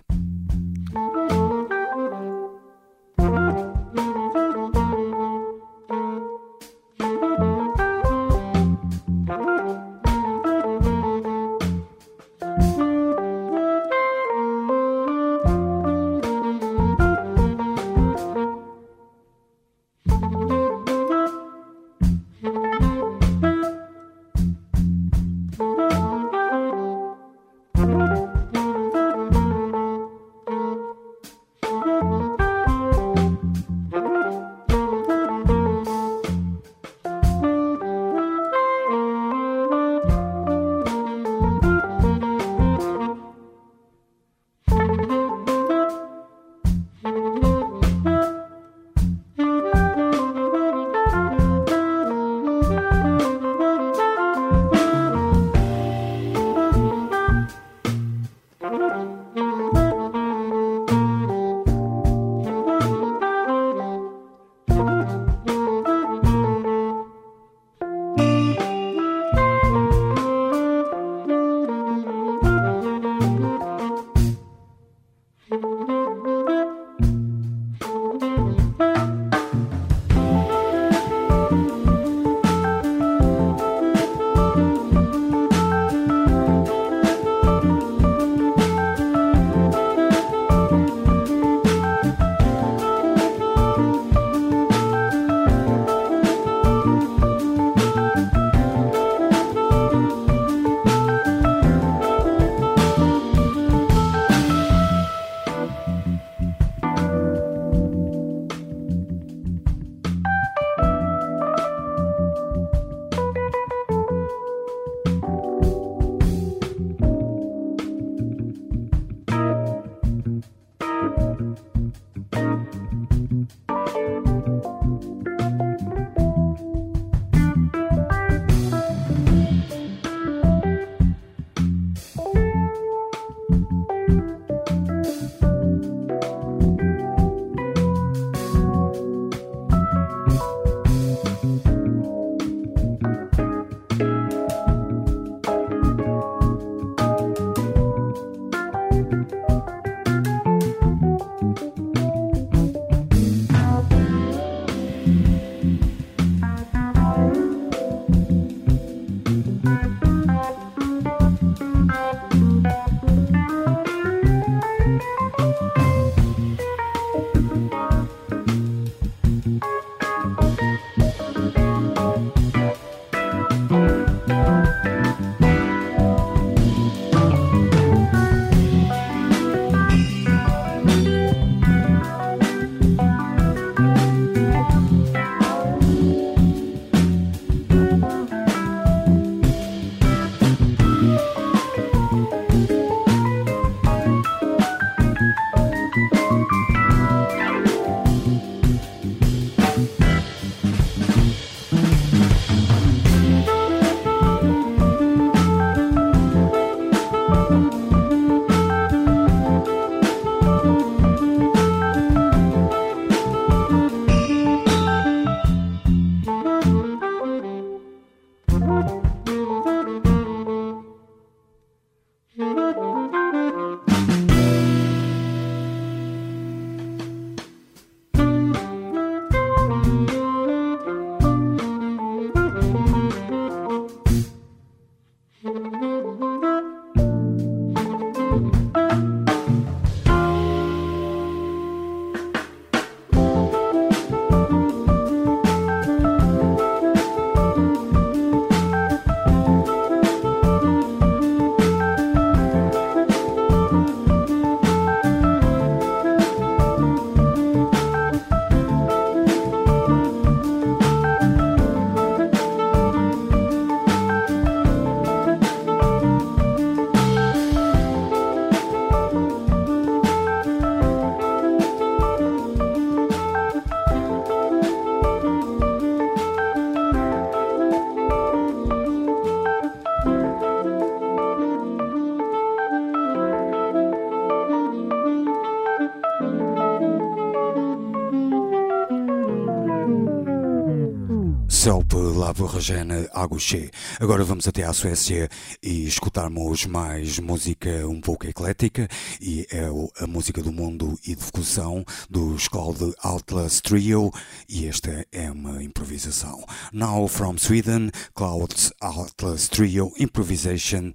Lava 292.49 292.57
Regina 292.57 293.07
Aguché. 293.13 293.69
Agora 293.99 294.23
vamos 294.23 294.47
até 294.47 294.63
à 294.63 294.73
Suécia 294.73 295.29
e 295.61 295.85
escutarmos 295.85 296.65
mais 296.65 297.19
música 297.19 297.87
um 297.87 298.01
pouco 298.01 298.27
eclética 298.27 298.87
e 299.21 299.47
é 299.51 299.65
a 300.03 300.07
música 300.07 300.41
do 300.41 300.51
mundo 300.51 300.99
e 301.05 301.15
de 301.15 301.23
fusão 301.23 301.85
dos 302.09 302.47
Cloud 302.47 302.93
Atlas 303.03 303.61
Trio 303.61 304.11
e 304.47 304.67
esta 304.67 305.05
é 305.11 305.31
uma 305.31 305.63
improvisação. 305.63 306.43
Now 306.73 307.07
from 307.07 307.37
Sweden, 307.37 307.91
Clouds 308.13 308.73
Atlas 308.81 309.47
Trio 309.47 309.91
Improvisation 309.99 310.91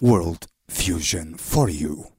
World 0.00 0.40
Fusion 0.68 1.34
for 1.36 1.70
You. 1.70 2.11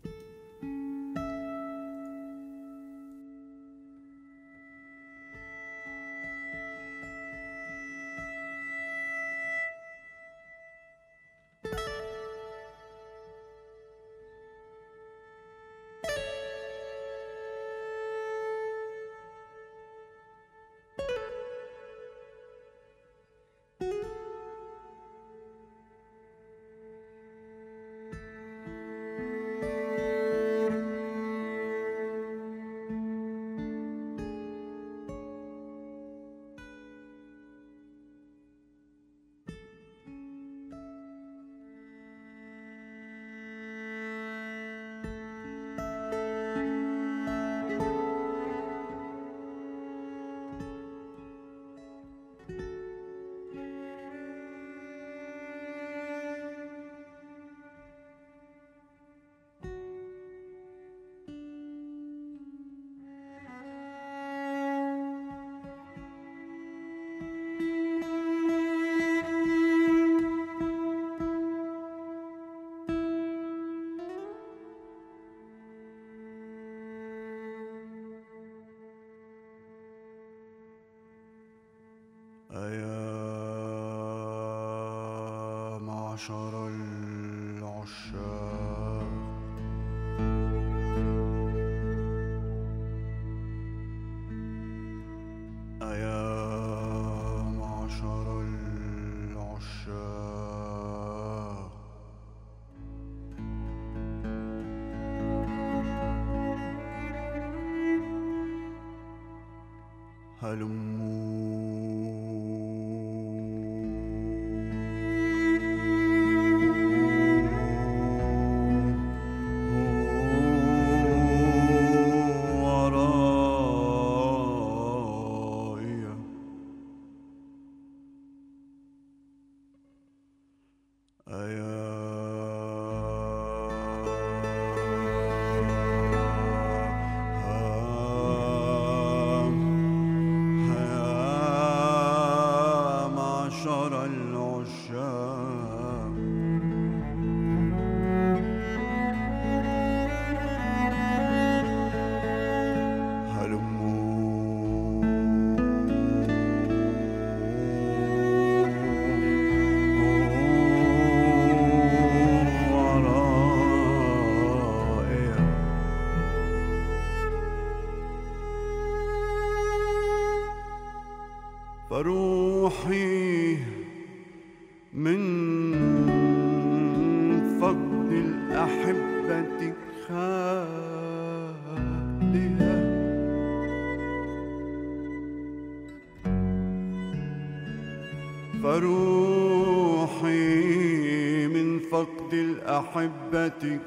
الأحبة 193.52 193.78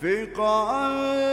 في 0.00 0.24
قلبي 0.24 1.29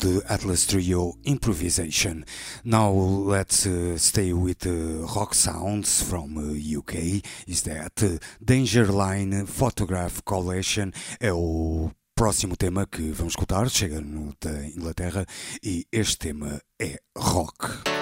the 0.00 0.22
Atlas 0.28 0.66
Trio 0.66 1.14
improvisation. 1.24 2.24
Now 2.64 2.90
let's 2.90 3.66
uh, 3.66 3.96
stay 3.98 4.32
with 4.32 4.66
uh, 4.66 5.06
rock 5.14 5.34
sounds 5.34 6.02
from 6.02 6.38
uh, 6.38 6.78
UK. 6.78 7.22
Is 7.46 7.62
that 7.64 8.02
uh, 8.02 8.18
Dangerline 8.42 9.46
Photograph 9.46 10.24
Collection 10.24 10.92
é 11.20 11.32
o 11.32 11.90
próximo 12.14 12.56
tema 12.56 12.86
que 12.86 13.12
vamos 13.12 13.32
escutar. 13.32 13.68
Chega 13.68 14.00
no 14.00 14.34
da 14.40 14.66
Inglaterra 14.66 15.26
e 15.62 15.86
este 15.92 16.18
tema 16.18 16.60
é 16.78 16.98
rock. 17.16 17.99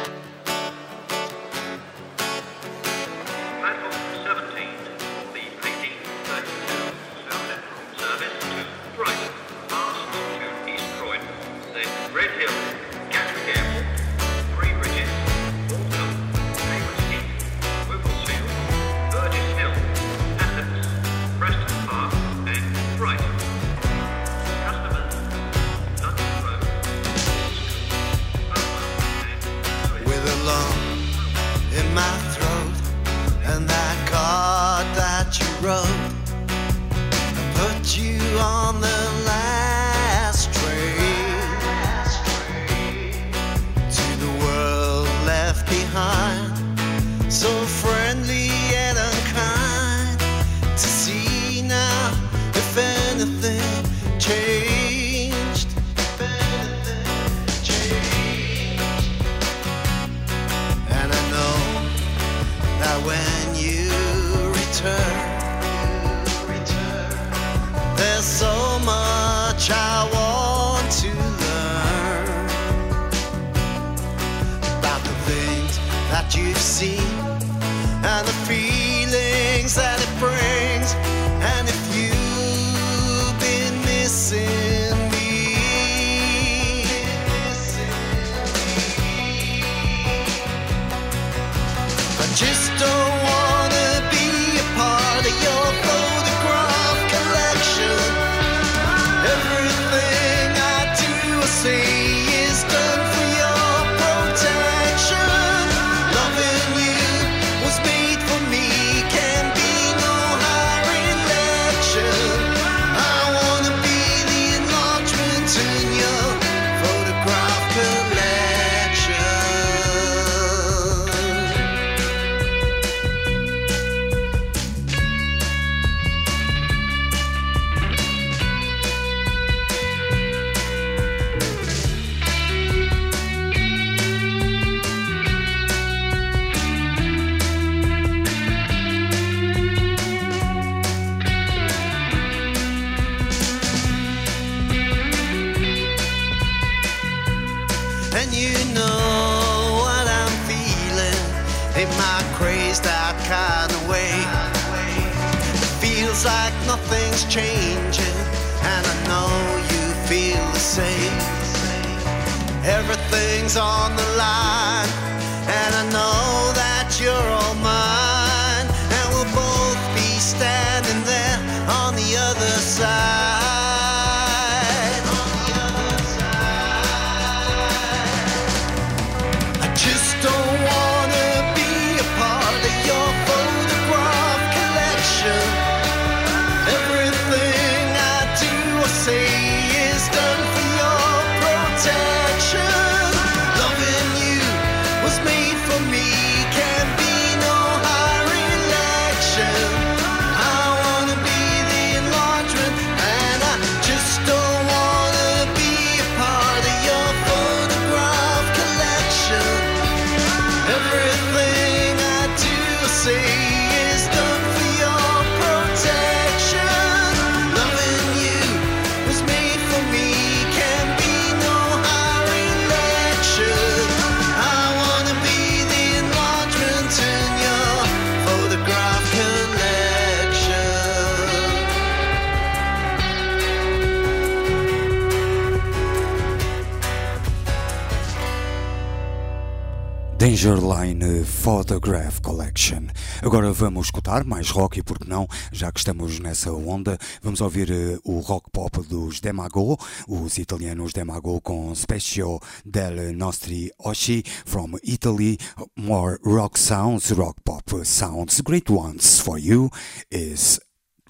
Mais 244.24 244.50
rock 244.50 244.78
e 244.78 244.82
por 244.82 244.98
que 244.98 245.06
não, 245.06 245.28
já 245.52 245.70
que 245.70 245.80
estamos 245.80 246.18
nessa 246.18 246.50
onda, 246.50 246.98
vamos 247.22 247.42
ouvir 247.42 247.70
uh, 247.70 248.00
o 248.04 248.20
rock 248.20 248.50
pop 248.50 248.80
dos 248.88 249.20
Demago, 249.20 249.78
os 250.08 250.38
italianos 250.38 250.94
Demago 250.94 251.40
com 251.42 251.74
Special 251.74 252.40
del 252.64 253.12
Nostri 253.14 253.70
Oshi 253.78 254.24
from 254.46 254.78
Italy. 254.82 255.36
More 255.76 256.18
rock 256.24 256.58
sounds, 256.58 257.10
rock 257.10 257.40
pop 257.44 257.84
sounds, 257.84 258.40
great 258.40 258.72
ones 258.72 259.20
for 259.20 259.38
you 259.38 259.70
is 260.10 260.58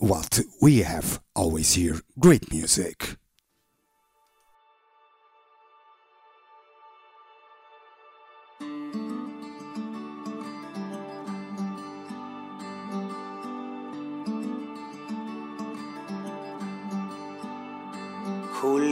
what 0.01 0.41
we 0.61 0.83
have 0.83 1.21
always 1.35 1.77
here. 1.77 2.01
Great 2.19 2.53
music. 2.53 3.17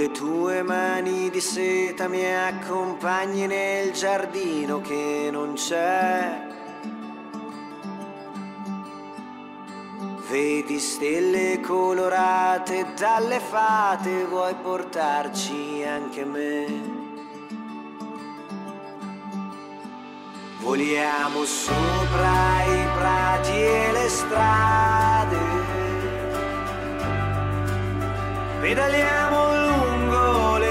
Le 0.07 0.13
tue 0.13 0.63
mani 0.63 1.31
di 1.31 1.41
seta 1.41 2.07
mi 2.07 2.25
accompagni 2.25 3.47
nel 3.47 3.91
giardino 3.93 4.81
che 4.81 5.31
non 5.33 5.55
c'è. 5.55 6.47
Vedi 10.31 10.79
stelle 10.79 11.61
colorate 11.61 12.87
dalle 12.97 13.41
fate, 13.41 14.25
vuoi 14.27 14.55
portarci 14.55 15.83
anche 15.85 16.25
me? 16.25 16.67
Voliamo 20.61 21.45
sopra 21.45 22.65
i 22.65 22.87
prati 22.97 23.51
e 23.51 23.93
le 23.93 24.09
strade. 24.09 25.39
Pedaliamo 28.61 29.55
lungo 29.55 29.95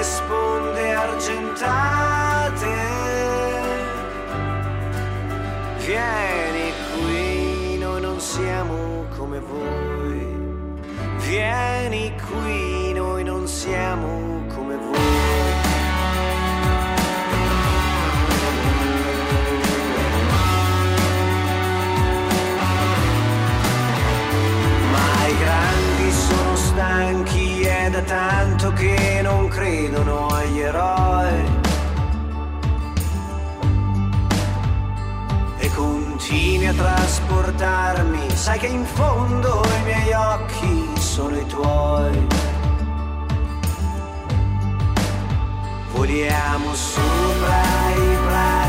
sponde 0.06 0.94
argentate. 0.94 2.74
Vieni 5.86 6.74
qui, 6.94 7.78
noi 7.80 8.02
non 8.02 8.20
siamo 8.20 9.06
come 9.18 9.40
voi. 9.40 10.34
Vieni 11.28 12.14
qui, 12.28 12.94
noi 12.94 13.24
non 13.24 13.48
siamo 13.48 14.44
come 14.54 14.76
voi. 14.76 15.54
Ma 24.92 25.28
i 25.28 25.36
grandi 25.44 26.12
sono 26.12 26.56
stanchi, 26.56 27.35
è 27.86 27.90
da 27.92 28.02
tanto 28.02 28.74
che 28.74 29.20
non 29.22 29.48
credono 29.48 30.28
agli 30.28 30.60
eroi. 30.60 31.44
E 35.58 35.70
continui 35.70 36.68
a 36.68 36.74
trasportarmi, 36.74 38.30
sai 38.32 38.58
che 38.58 38.68
in 38.68 38.86
fondo 38.86 39.62
i 39.64 39.84
miei 39.84 40.14
occhi 40.14 41.00
sono 41.00 41.38
i 41.38 41.46
tuoi. 41.46 42.28
Voliamo 45.92 46.74
sopra 46.74 47.62
i 47.96 48.18
prati 48.26 48.65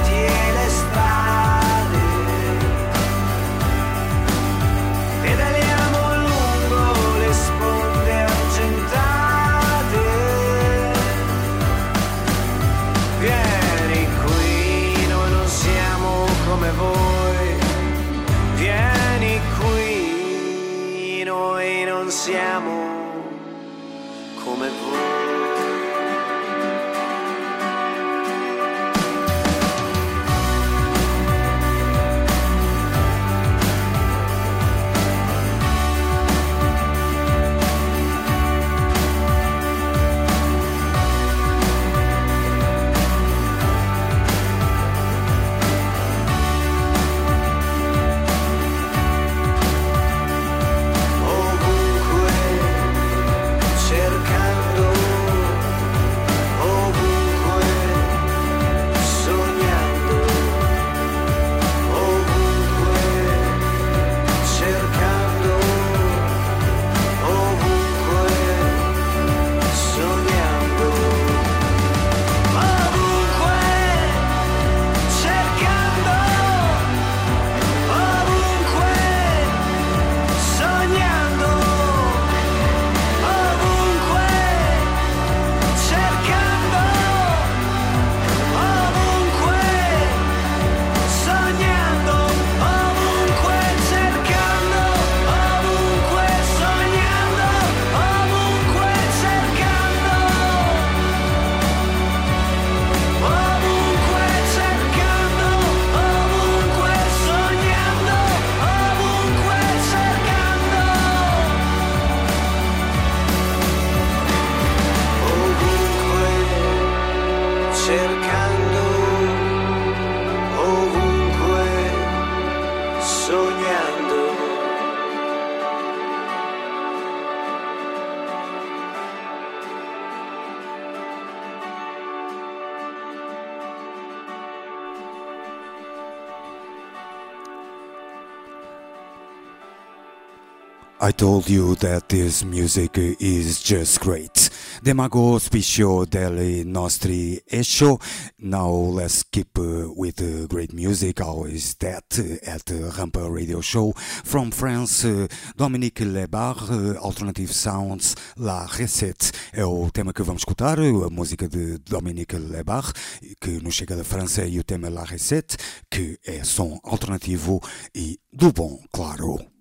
I 141.07 141.13
told 141.13 141.49
you 141.49 141.77
that 141.77 142.09
this 142.09 142.43
music 142.43 142.99
is 142.99 143.63
just 143.63 144.01
great. 144.01 144.51
Demago 144.83 145.39
Spicio 145.39 146.05
delle 146.05 146.65
nostri 146.65 147.41
esho. 147.47 148.01
Now 148.39 148.73
let's 148.73 149.23
keep 149.23 149.57
uh, 149.57 149.93
with 149.95 150.21
uh, 150.21 150.49
great 150.49 150.73
music. 150.73 151.21
Always 151.21 151.77
that 151.77 152.19
uh, 152.19 152.51
at 152.51 152.65
the 152.65 152.91
Rampa 152.91 153.33
Radio 153.33 153.61
Show 153.61 153.93
from 154.25 154.51
France. 154.51 155.05
Uh, 155.05 155.29
Dominique 155.57 156.05
Lebar, 156.05 156.57
uh, 156.69 156.97
Alternative 156.99 157.53
Sounds, 157.53 158.17
La 158.37 158.67
Recette 158.67 159.31
é 159.53 159.65
o 159.65 159.89
tema 159.93 160.13
que 160.13 160.25
vamos 160.25 160.41
escutar. 160.41 160.81
A 160.81 161.09
música 161.09 161.49
de 161.49 161.79
Dominique 161.79 162.37
Lebar, 162.37 162.93
que 163.41 163.61
nos 163.63 163.77
chega 163.77 163.95
da 163.95 164.03
França, 164.03 164.45
e 164.45 164.59
o 164.59 164.65
tema 164.65 164.91
La 164.91 165.05
Recette, 165.05 165.57
que 165.89 166.19
é 166.27 166.43
som 166.43 166.81
alternativo 166.83 167.61
e 167.95 168.19
do 168.33 168.53
bom, 168.53 168.81
claro. 168.91 169.56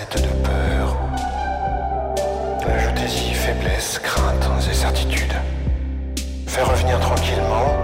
de 0.00 0.28
peur. 0.42 0.96
Ajoutez-y 2.66 3.34
faiblesse, 3.34 3.98
crainte 3.98 4.48
et 4.70 4.72
certitude. 4.72 5.34
Fais 6.46 6.62
revenir 6.62 6.98
tranquillement 6.98 7.81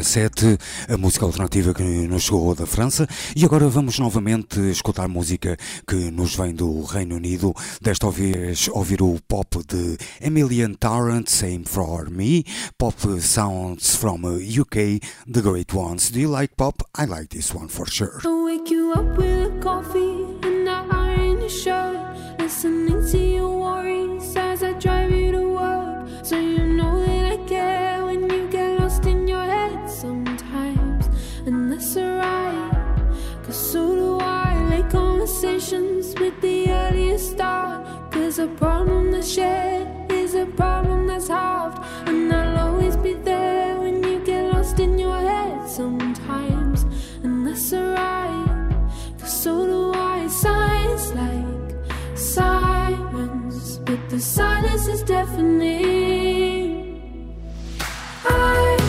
La 0.00 0.02
Recette, 0.02 0.58
a 0.88 0.96
música 0.96 1.26
alternativa 1.26 1.74
que 1.74 1.82
nos 1.82 2.22
chegou 2.22 2.54
da 2.54 2.64
França. 2.64 3.06
E 3.36 3.44
agora 3.44 3.68
vamos 3.68 3.98
novamente 3.98 4.58
escutar 4.70 5.06
música 5.08 5.58
que 5.86 6.10
nos 6.10 6.34
vem 6.34 6.54
do 6.54 6.84
Reino 6.84 7.16
Unido. 7.16 7.52
Desta 7.82 8.10
vez 8.10 8.68
ouvir 8.68 9.02
o 9.02 9.18
pop 9.28 9.62
de 9.68 9.98
Emilian 10.22 10.72
Tarrant, 10.72 11.28
Same 11.28 11.64
For 11.66 12.08
Me. 12.08 12.46
Pop 12.78 12.96
sounds 13.20 13.94
from 13.94 14.24
UK, 14.24 15.02
The 15.30 15.42
Great 15.42 15.76
Ones. 15.76 16.10
Do 16.10 16.18
you 16.18 16.30
like 16.30 16.54
pop? 16.56 16.82
I 16.96 17.04
like 17.04 17.28
this 17.28 17.54
one 17.54 17.68
for 17.68 17.86
sure. 17.86 18.20
I'll 18.24 18.46
wake 18.46 18.70
you 18.70 18.94
up 18.94 19.18
with 19.18 19.52
a 19.52 19.60
coffee 19.60 20.24
and 20.42 20.66
iron 20.66 21.46
shirt. 21.50 22.38
Listening 22.38 23.04
to 23.12 23.29
conversations 35.40 36.14
with 36.20 36.38
the 36.42 36.70
earliest 36.70 37.30
start. 37.32 38.12
Cause 38.12 38.38
a 38.38 38.46
problem 38.46 39.10
that's 39.10 39.32
shared 39.32 40.12
is 40.12 40.34
a 40.34 40.44
problem 40.44 41.06
that's 41.06 41.28
halved. 41.28 41.82
And 42.06 42.30
I'll 42.30 42.68
always 42.68 42.96
be 42.98 43.14
there 43.14 43.80
when 43.80 44.02
you 44.02 44.18
get 44.20 44.52
lost 44.52 44.78
in 44.80 44.98
your 44.98 45.16
head 45.16 45.66
sometimes. 45.66 46.84
And 47.22 47.46
that's 47.46 47.72
alright, 47.72 48.70
cause 49.18 49.42
so 49.42 49.66
do 49.66 49.92
I. 49.98 50.26
Signs 50.28 51.12
like 51.14 51.74
sirens, 52.14 53.78
but 53.78 53.98
the 54.10 54.20
silence 54.20 54.86
is 54.88 55.02
deafening. 55.02 56.60
I, 58.24 58.79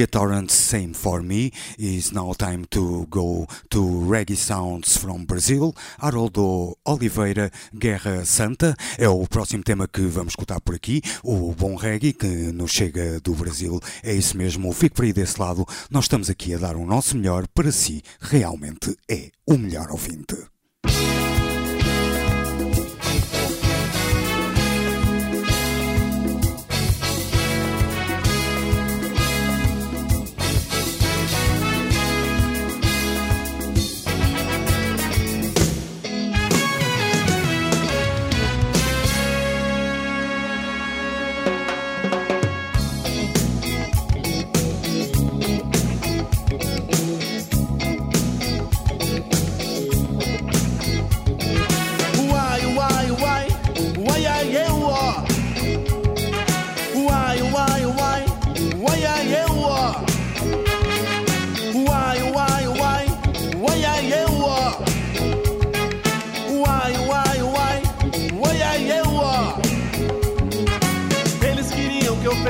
Emilia 0.00 0.06
Torrance, 0.06 0.54
Same 0.54 0.94
For 0.94 1.22
Me. 1.22 1.52
Is 1.78 2.10
now 2.12 2.32
time 2.32 2.64
to 2.70 3.06
go 3.10 3.46
to 3.68 3.80
reggae 4.08 4.34
sounds 4.36 4.96
from 4.96 5.26
Brazil. 5.26 5.74
Haroldo 5.98 6.78
Oliveira, 6.86 7.50
Guerra 7.74 8.24
Santa, 8.24 8.74
é 8.96 9.08
o 9.08 9.26
próximo 9.26 9.62
tema 9.62 9.86
que 9.86 10.00
vamos 10.02 10.32
escutar 10.32 10.58
por 10.62 10.74
aqui. 10.74 11.02
O 11.22 11.52
bom 11.52 11.74
reggae 11.74 12.14
que 12.14 12.26
nos 12.26 12.70
chega 12.70 13.20
do 13.20 13.34
Brasil. 13.34 13.78
É 14.02 14.14
isso 14.14 14.38
mesmo, 14.38 14.72
fique 14.72 14.94
por 14.94 15.04
aí 15.04 15.12
desse 15.12 15.38
lado. 15.38 15.66
Nós 15.90 16.04
estamos 16.04 16.30
aqui 16.30 16.54
a 16.54 16.58
dar 16.58 16.76
o 16.76 16.86
nosso 16.86 17.14
melhor 17.14 17.46
para 17.48 17.70
si. 17.70 18.02
Realmente 18.20 18.96
é 19.06 19.30
o 19.46 19.58
melhor 19.58 19.90
ouvinte. 19.90 20.36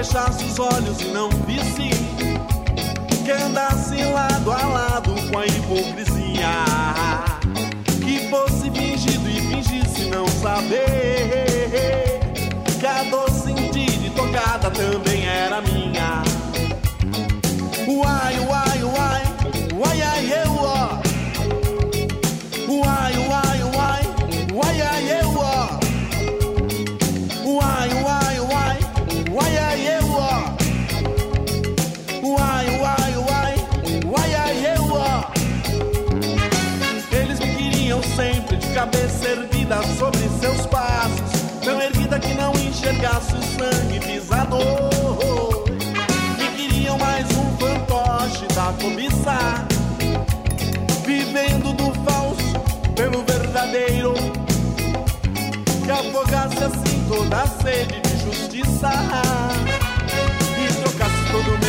Fechasse 0.03 0.45
os 0.45 0.59
olhos 0.59 0.99
e 1.03 1.09
não 1.09 1.29
visse 1.47 1.91
que 3.23 3.31
andasse 3.31 4.03
lado 4.03 4.51
a 4.51 4.67
lado 4.67 5.15
com 5.31 5.39
a 5.39 5.45
hipocrisia, 5.45 6.65
que 8.03 8.27
fosse 8.31 8.71
fingido 8.71 9.29
e 9.29 9.41
fingisse 9.43 10.09
não 10.09 10.27
saber 10.27 12.21
que 12.81 12.87
a 12.87 13.03
dor 13.11 13.31
sentida 13.31 14.07
e 14.07 14.11
tocada 14.17 14.71
também 14.71 15.27
era 15.27 15.61
minha. 15.61 16.23
Uai, 17.87 18.41
uai, 18.49 18.70
cabeça 38.81 39.29
erguida 39.29 39.83
sobre 39.99 40.27
seus 40.41 40.65
passos. 40.69 41.43
Tão 41.63 41.79
erguida 41.83 42.19
que 42.19 42.33
não 42.33 42.51
enxergasse 42.55 43.35
o 43.35 43.43
sangue 43.43 44.01
pisador. 44.01 45.65
Me 46.39 46.49
queriam 46.57 46.97
mais 46.97 47.27
um 47.37 47.59
fantoche 47.59 48.47
da 48.55 48.73
cobiça. 48.81 49.67
Vivendo 51.05 51.75
do 51.75 51.93
falso 52.05 52.59
pelo 52.97 53.23
verdadeiro. 53.23 54.15
Que 55.85 55.91
afogasse 55.91 56.65
assim 56.65 57.05
toda 57.07 57.43
a 57.43 57.47
sede 57.47 58.01
de 58.01 58.25
justiça. 58.25 58.91
E 60.59 60.73
trocasse 60.83 61.33
todo 61.33 61.60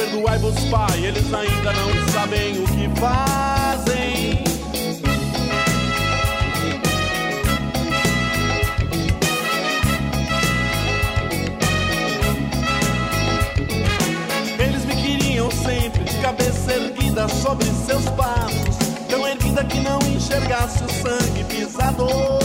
perdoai-vos, 0.00 0.58
Pai, 0.70 1.04
eles 1.04 1.32
ainda 1.34 1.72
não 1.74 2.08
sabem 2.08 2.58
o 2.58 2.66
que 2.68 3.00
fazem. 3.00 4.42
Eles 14.58 14.84
me 14.86 14.96
queriam 14.96 15.50
sempre 15.50 16.04
de 16.04 16.14
cabeça 16.22 16.72
erguida 16.72 17.28
sobre 17.28 17.66
seus 17.86 18.08
passos, 18.10 18.76
tão 19.08 19.26
erguida 19.26 19.62
que 19.64 19.80
não 19.80 19.98
enxergasse 19.98 20.82
o 20.82 20.88
sangue 20.88 21.44
pisador. 21.44 22.39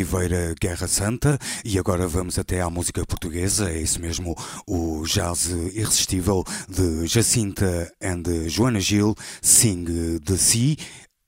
Oliveira 0.00 0.54
Guerra 0.58 0.88
Santa 0.88 1.38
e 1.62 1.78
agora 1.78 2.08
vamos 2.08 2.38
até 2.38 2.62
à 2.62 2.70
música 2.70 3.04
portuguesa, 3.04 3.70
é 3.70 3.82
isso 3.82 4.00
mesmo, 4.00 4.34
o 4.66 5.04
jazz 5.04 5.50
irresistível 5.74 6.42
de 6.66 7.06
Jacinta 7.06 7.92
and 8.02 8.22
Joana 8.48 8.80
Gil, 8.80 9.14
Sing 9.42 9.84
the 10.24 10.36
Sea 10.38 10.78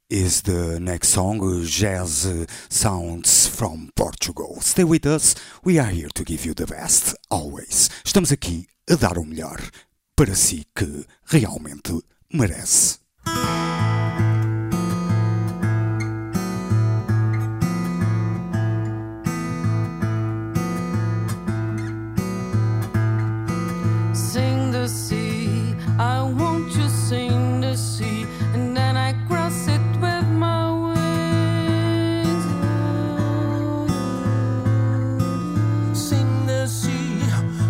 is 0.09 0.41
the 0.41 0.81
next 0.81 1.13
song, 1.13 1.39
Jazz 1.65 2.27
Sounds 2.71 3.47
from 3.47 3.91
Portugal. 3.95 4.57
Stay 4.63 4.85
with 4.85 5.05
us, 5.05 5.35
we 5.63 5.79
are 5.79 5.93
here 5.93 6.09
to 6.15 6.25
give 6.25 6.47
you 6.47 6.55
the 6.55 6.65
best, 6.65 7.15
always. 7.31 7.91
Estamos 8.03 8.33
aqui 8.33 8.67
a 8.89 8.95
dar 8.95 9.19
o 9.19 9.25
melhor 9.25 9.61
para 10.17 10.35
si 10.35 10.65
que 10.75 11.05
realmente 11.27 11.93
merece. 12.33 13.01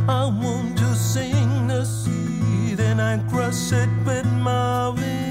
I 0.08 0.24
want 0.24 0.78
to 0.78 0.94
sing 0.94 1.68
the 1.68 1.84
sea, 1.84 2.74
then 2.74 2.98
I 2.98 3.18
cross 3.30 3.72
it 3.72 3.88
with 4.04 4.26
my 4.26 4.88
wings. 4.88 5.22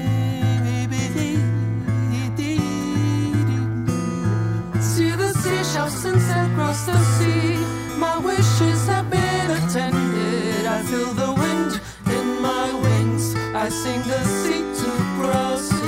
See 4.80 5.10
the 5.10 5.32
seashells 5.32 5.92
sunset 5.92 6.50
across 6.50 6.86
the 6.86 6.98
sea. 7.18 7.56
My 7.98 8.18
wishes 8.18 8.86
have 8.88 9.10
been 9.10 9.50
attended. 9.50 10.66
I 10.66 10.82
feel 10.82 11.12
the 11.14 11.32
wind 11.32 11.80
in 12.06 12.42
my 12.42 12.72
wings. 12.84 13.34
I 13.54 13.68
sing 13.68 14.02
the 14.02 14.22
sea 14.24 14.62
to 14.80 14.90
proceed. 15.18 15.81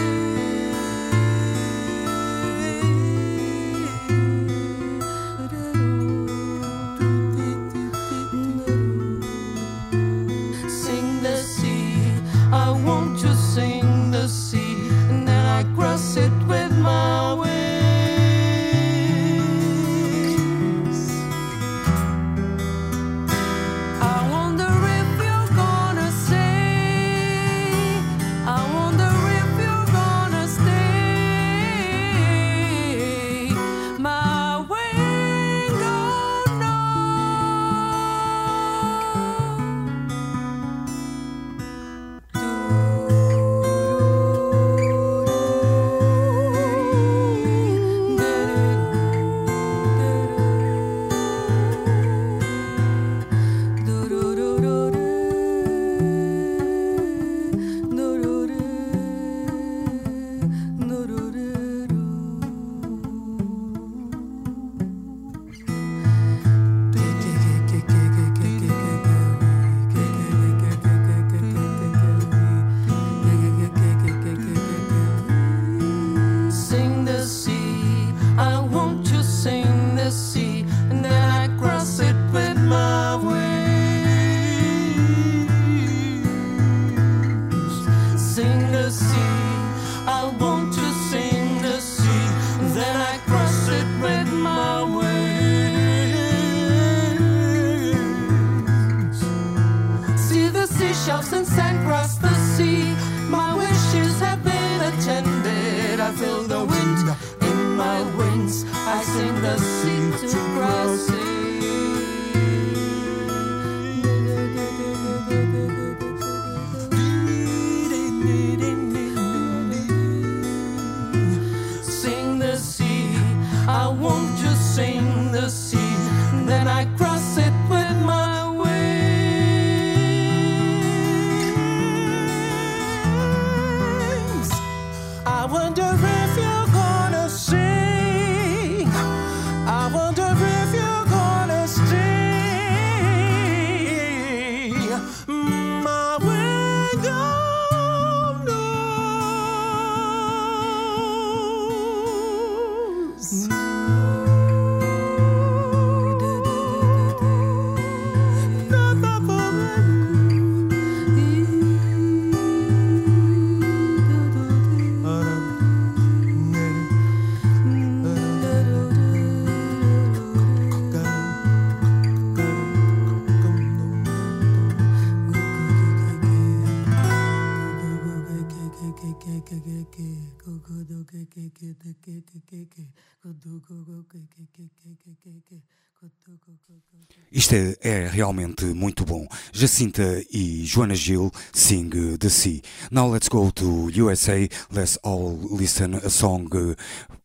É, 187.54 187.76
é 187.82 188.08
realmente 188.08 188.64
muito 188.64 189.04
bom. 189.04 189.28
Jacinta 189.52 190.02
e 190.32 190.64
Joana 190.64 190.96
Gil 190.96 191.30
sing 191.52 191.88
The 192.18 192.28
Sea. 192.28 192.60
Now 192.90 193.08
let's 193.08 193.28
go 193.28 193.52
to 193.52 193.90
USA. 193.96 194.48
Let's 194.72 194.98
all 195.04 195.38
listen 195.52 195.94
a 195.94 196.10
song 196.10 196.48
uh, 196.52 196.74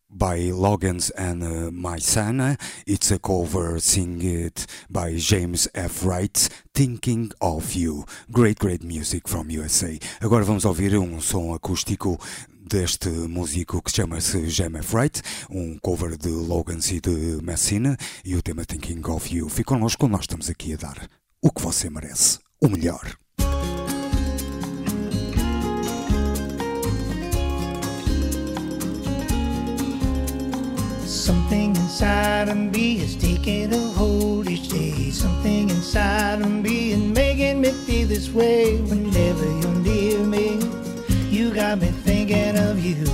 by 0.08 0.52
Loggins 0.52 1.10
and 1.16 1.42
uh, 1.42 1.70
My 1.72 1.98
Son. 1.98 2.56
It's 2.86 3.10
a 3.10 3.18
cover 3.18 3.80
sing 3.80 4.22
it 4.22 4.66
by 4.88 5.16
James 5.16 5.66
F. 5.74 6.04
Wright, 6.04 6.48
Thinking 6.72 7.32
of 7.40 7.74
You. 7.74 8.04
Great, 8.30 8.60
great 8.60 8.84
music 8.84 9.28
from 9.28 9.50
USA. 9.50 9.98
Agora 10.20 10.44
vamos 10.44 10.64
ouvir 10.64 10.96
um 10.96 11.20
som 11.20 11.52
acústico 11.54 12.16
deste 12.70 13.08
músico 13.08 13.82
que 13.82 13.90
chama-se 13.90 14.48
James 14.48 14.86
F. 14.86 14.94
Wright, 14.94 15.20
um 15.50 15.76
cover 15.82 16.16
de 16.16 16.28
Logans 16.28 16.88
e 16.92 17.00
de 17.00 17.42
Messina 17.42 17.96
e 18.24 18.36
o 18.36 18.42
tema 18.42 18.64
Thinking 18.64 19.02
of 19.08 19.34
You. 19.34 19.48
Fique 19.48 19.64
connosco, 19.64 20.06
nós 20.06 20.20
estamos 20.20 20.48
aqui 20.48 20.74
a 20.74 20.76
dar 20.76 21.08
o 21.42 21.50
que 21.50 21.60
você 21.60 21.90
merece, 21.90 22.38
o 22.62 22.68
melhor. 22.68 23.18
Something 31.04 31.70
inside 31.70 32.48
of 32.48 32.56
me 32.56 33.02
is 33.02 33.16
taking 33.16 33.74
a 33.74 33.98
hold 33.98 34.48
each 34.48 34.68
day. 34.68 35.10
Something 35.10 35.70
inside 35.70 36.40
of 36.40 36.48
me 36.48 36.92
is 36.92 36.98
making 36.98 37.62
me 37.62 37.72
feel 37.84 38.06
this 38.06 38.30
way. 38.32 38.80
Whenever 38.82 39.44
you're 39.60 39.80
near 39.82 40.24
me, 40.24 40.60
you 41.30 41.50
got 41.52 41.80
me 41.80 41.90
thinking 42.30 42.58
of 42.58 42.78
you. 42.78 43.06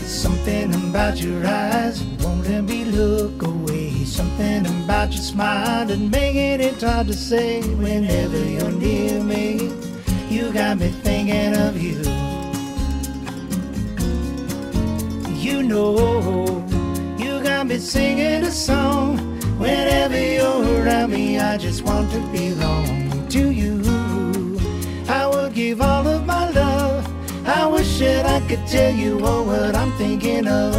Something 0.00 0.74
about 0.74 1.20
your 1.20 1.46
eyes 1.46 2.02
won't 2.20 2.48
let 2.48 2.64
me 2.64 2.84
look 2.84 3.42
away. 3.42 4.04
Something 4.04 4.66
about 4.66 5.12
your 5.12 5.22
smile 5.22 5.86
that 5.86 5.98
making 5.98 6.60
it 6.60 6.82
hard 6.82 7.06
to 7.06 7.14
say. 7.14 7.62
Whenever 7.74 8.38
you're 8.38 8.72
near 8.72 9.22
me, 9.22 9.70
you 10.28 10.52
got 10.52 10.78
me 10.78 10.88
thinking 10.88 11.54
of 11.54 11.80
you. 11.80 11.98
You 15.38 15.62
know, 15.62 16.66
you 17.16 17.42
got 17.42 17.66
me 17.66 17.78
singing 17.78 18.42
a 18.42 18.50
song. 18.50 19.18
Whenever 19.58 20.20
you're 20.20 20.82
around 20.82 21.12
me, 21.12 21.38
I 21.38 21.56
just 21.58 21.82
want 21.82 22.10
to 22.10 22.20
belong 22.32 23.28
to 23.28 23.50
you. 23.50 23.93
Give 25.54 25.80
all 25.80 26.04
of 26.08 26.26
my 26.26 26.50
love. 26.50 27.06
I 27.46 27.64
wish 27.68 28.00
that 28.00 28.26
I 28.26 28.40
could 28.48 28.66
tell 28.66 28.92
you 28.92 29.24
all 29.24 29.44
what 29.44 29.76
I'm 29.76 29.92
thinking 29.92 30.48
of. 30.48 30.74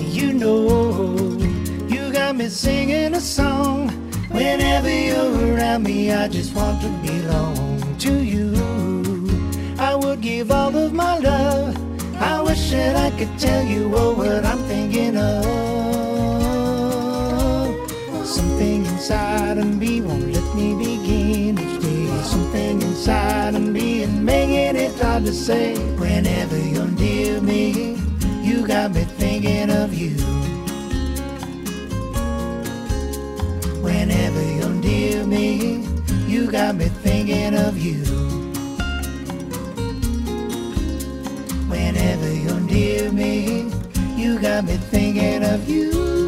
You 0.00 0.32
know, 0.32 1.14
you 1.88 2.10
got 2.10 2.36
me 2.36 2.48
singing 2.48 3.12
a 3.12 3.20
song. 3.20 3.90
Whenever 4.30 4.88
you're 4.88 5.39
around 5.70 5.84
me, 5.84 6.10
I 6.12 6.26
just 6.26 6.54
want 6.54 6.80
to 6.82 6.88
belong 7.06 7.96
to 7.98 8.12
you. 8.24 8.54
I 9.78 9.94
would 9.94 10.20
give 10.20 10.50
all 10.50 10.74
of 10.74 10.92
my 10.92 11.18
love. 11.18 11.76
I 12.16 12.42
wish 12.42 12.70
that 12.70 12.96
I 12.96 13.10
could 13.16 13.38
tell 13.38 13.64
you 13.64 13.94
all 13.96 14.14
what 14.14 14.44
I'm 14.44 14.58
thinking 14.64 15.16
of. 15.16 15.44
Something 18.26 18.84
inside 18.86 19.58
of 19.58 19.76
me 19.78 20.00
won't 20.00 20.32
let 20.32 20.54
me 20.56 20.74
begin 20.74 21.58
each 21.58 21.80
day. 21.82 22.22
Something 22.22 22.82
inside 22.82 23.54
of 23.54 23.62
me 23.62 24.02
is 24.02 24.10
making 24.10 24.76
it 24.76 24.98
hard 25.00 25.24
to 25.26 25.32
say. 25.32 25.76
Whenever 25.98 26.58
got 36.60 36.74
me 36.74 36.88
thinking 37.02 37.54
of 37.54 37.78
you. 37.78 38.04
Whenever 41.70 42.30
you're 42.30 42.60
near 42.60 43.10
me, 43.10 43.72
you 44.14 44.38
got 44.38 44.64
me 44.66 44.76
thinking 44.76 45.42
of 45.42 45.66
you. 45.66 46.19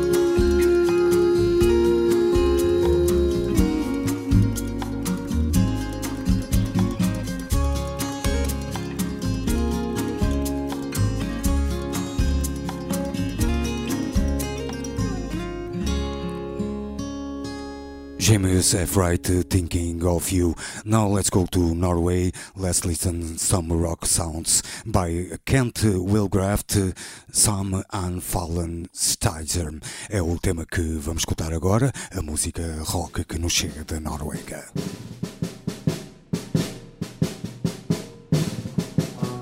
James 18.32 18.74
F. 18.74 18.96
Wright, 18.96 19.22
Thinking 19.50 20.02
of 20.06 20.32
You. 20.32 20.54
Now 20.86 21.06
let's 21.06 21.28
go 21.28 21.44
to 21.50 21.74
Norway. 21.74 22.32
Let's 22.56 22.82
listen 22.82 23.36
some 23.36 23.70
rock 23.70 24.06
sounds 24.06 24.62
by 24.86 25.36
Kent 25.44 25.82
Wilgraft, 25.84 26.96
Some 27.30 27.84
unfallen 27.92 28.88
Steiser. 28.94 29.78
É 30.08 30.22
o 30.22 30.38
tema 30.38 30.64
que 30.64 30.80
vamos 30.98 31.24
escutar 31.24 31.52
agora, 31.52 31.92
a 32.10 32.22
música 32.22 32.62
rock 32.84 33.22
que 33.26 33.38
nos 33.38 33.52
chega 33.52 33.84
da 33.84 34.00
Noruega. 34.00 34.64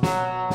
Música 0.02 0.49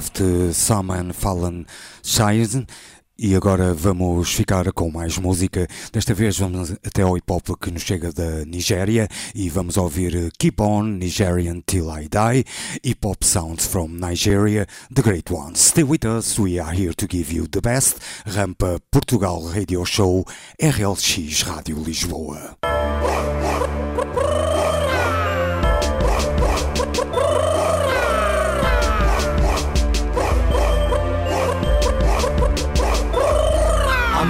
Willgraft, 0.00 0.54
Salman 0.54 1.12
Fallen 1.12 1.66
Shine. 2.02 2.66
E 3.22 3.36
agora 3.36 3.74
vamos 3.74 4.32
ficar 4.32 4.72
com 4.72 4.90
mais 4.90 5.18
música. 5.18 5.68
Desta 5.92 6.14
vez 6.14 6.38
vamos 6.38 6.72
até 6.72 7.02
ao 7.02 7.18
hip 7.18 7.30
hop 7.30 7.50
que 7.60 7.70
nos 7.70 7.82
chega 7.82 8.10
da 8.10 8.46
Nigéria 8.46 9.06
e 9.34 9.50
vamos 9.50 9.76
ouvir 9.76 10.32
Keep 10.38 10.62
On 10.62 10.84
Nigerian 10.84 11.60
Till 11.66 11.90
I 11.90 12.08
Die, 12.08 12.44
hip 12.82 13.06
hop 13.06 13.22
sounds 13.22 13.66
from 13.66 13.98
Nigeria, 13.98 14.66
the 14.94 15.02
great 15.02 15.30
ones. 15.30 15.60
Stay 15.60 15.84
with 15.84 16.06
us, 16.06 16.38
we 16.38 16.58
are 16.58 16.74
here 16.74 16.94
to 16.94 17.06
give 17.06 17.30
you 17.30 17.46
the 17.46 17.60
best. 17.60 17.98
Rampa 18.26 18.80
Portugal 18.90 19.50
Radio 19.54 19.84
Show, 19.84 20.24
RLX 20.58 21.44
Rádio 21.44 21.76
Lisboa. 21.84 22.56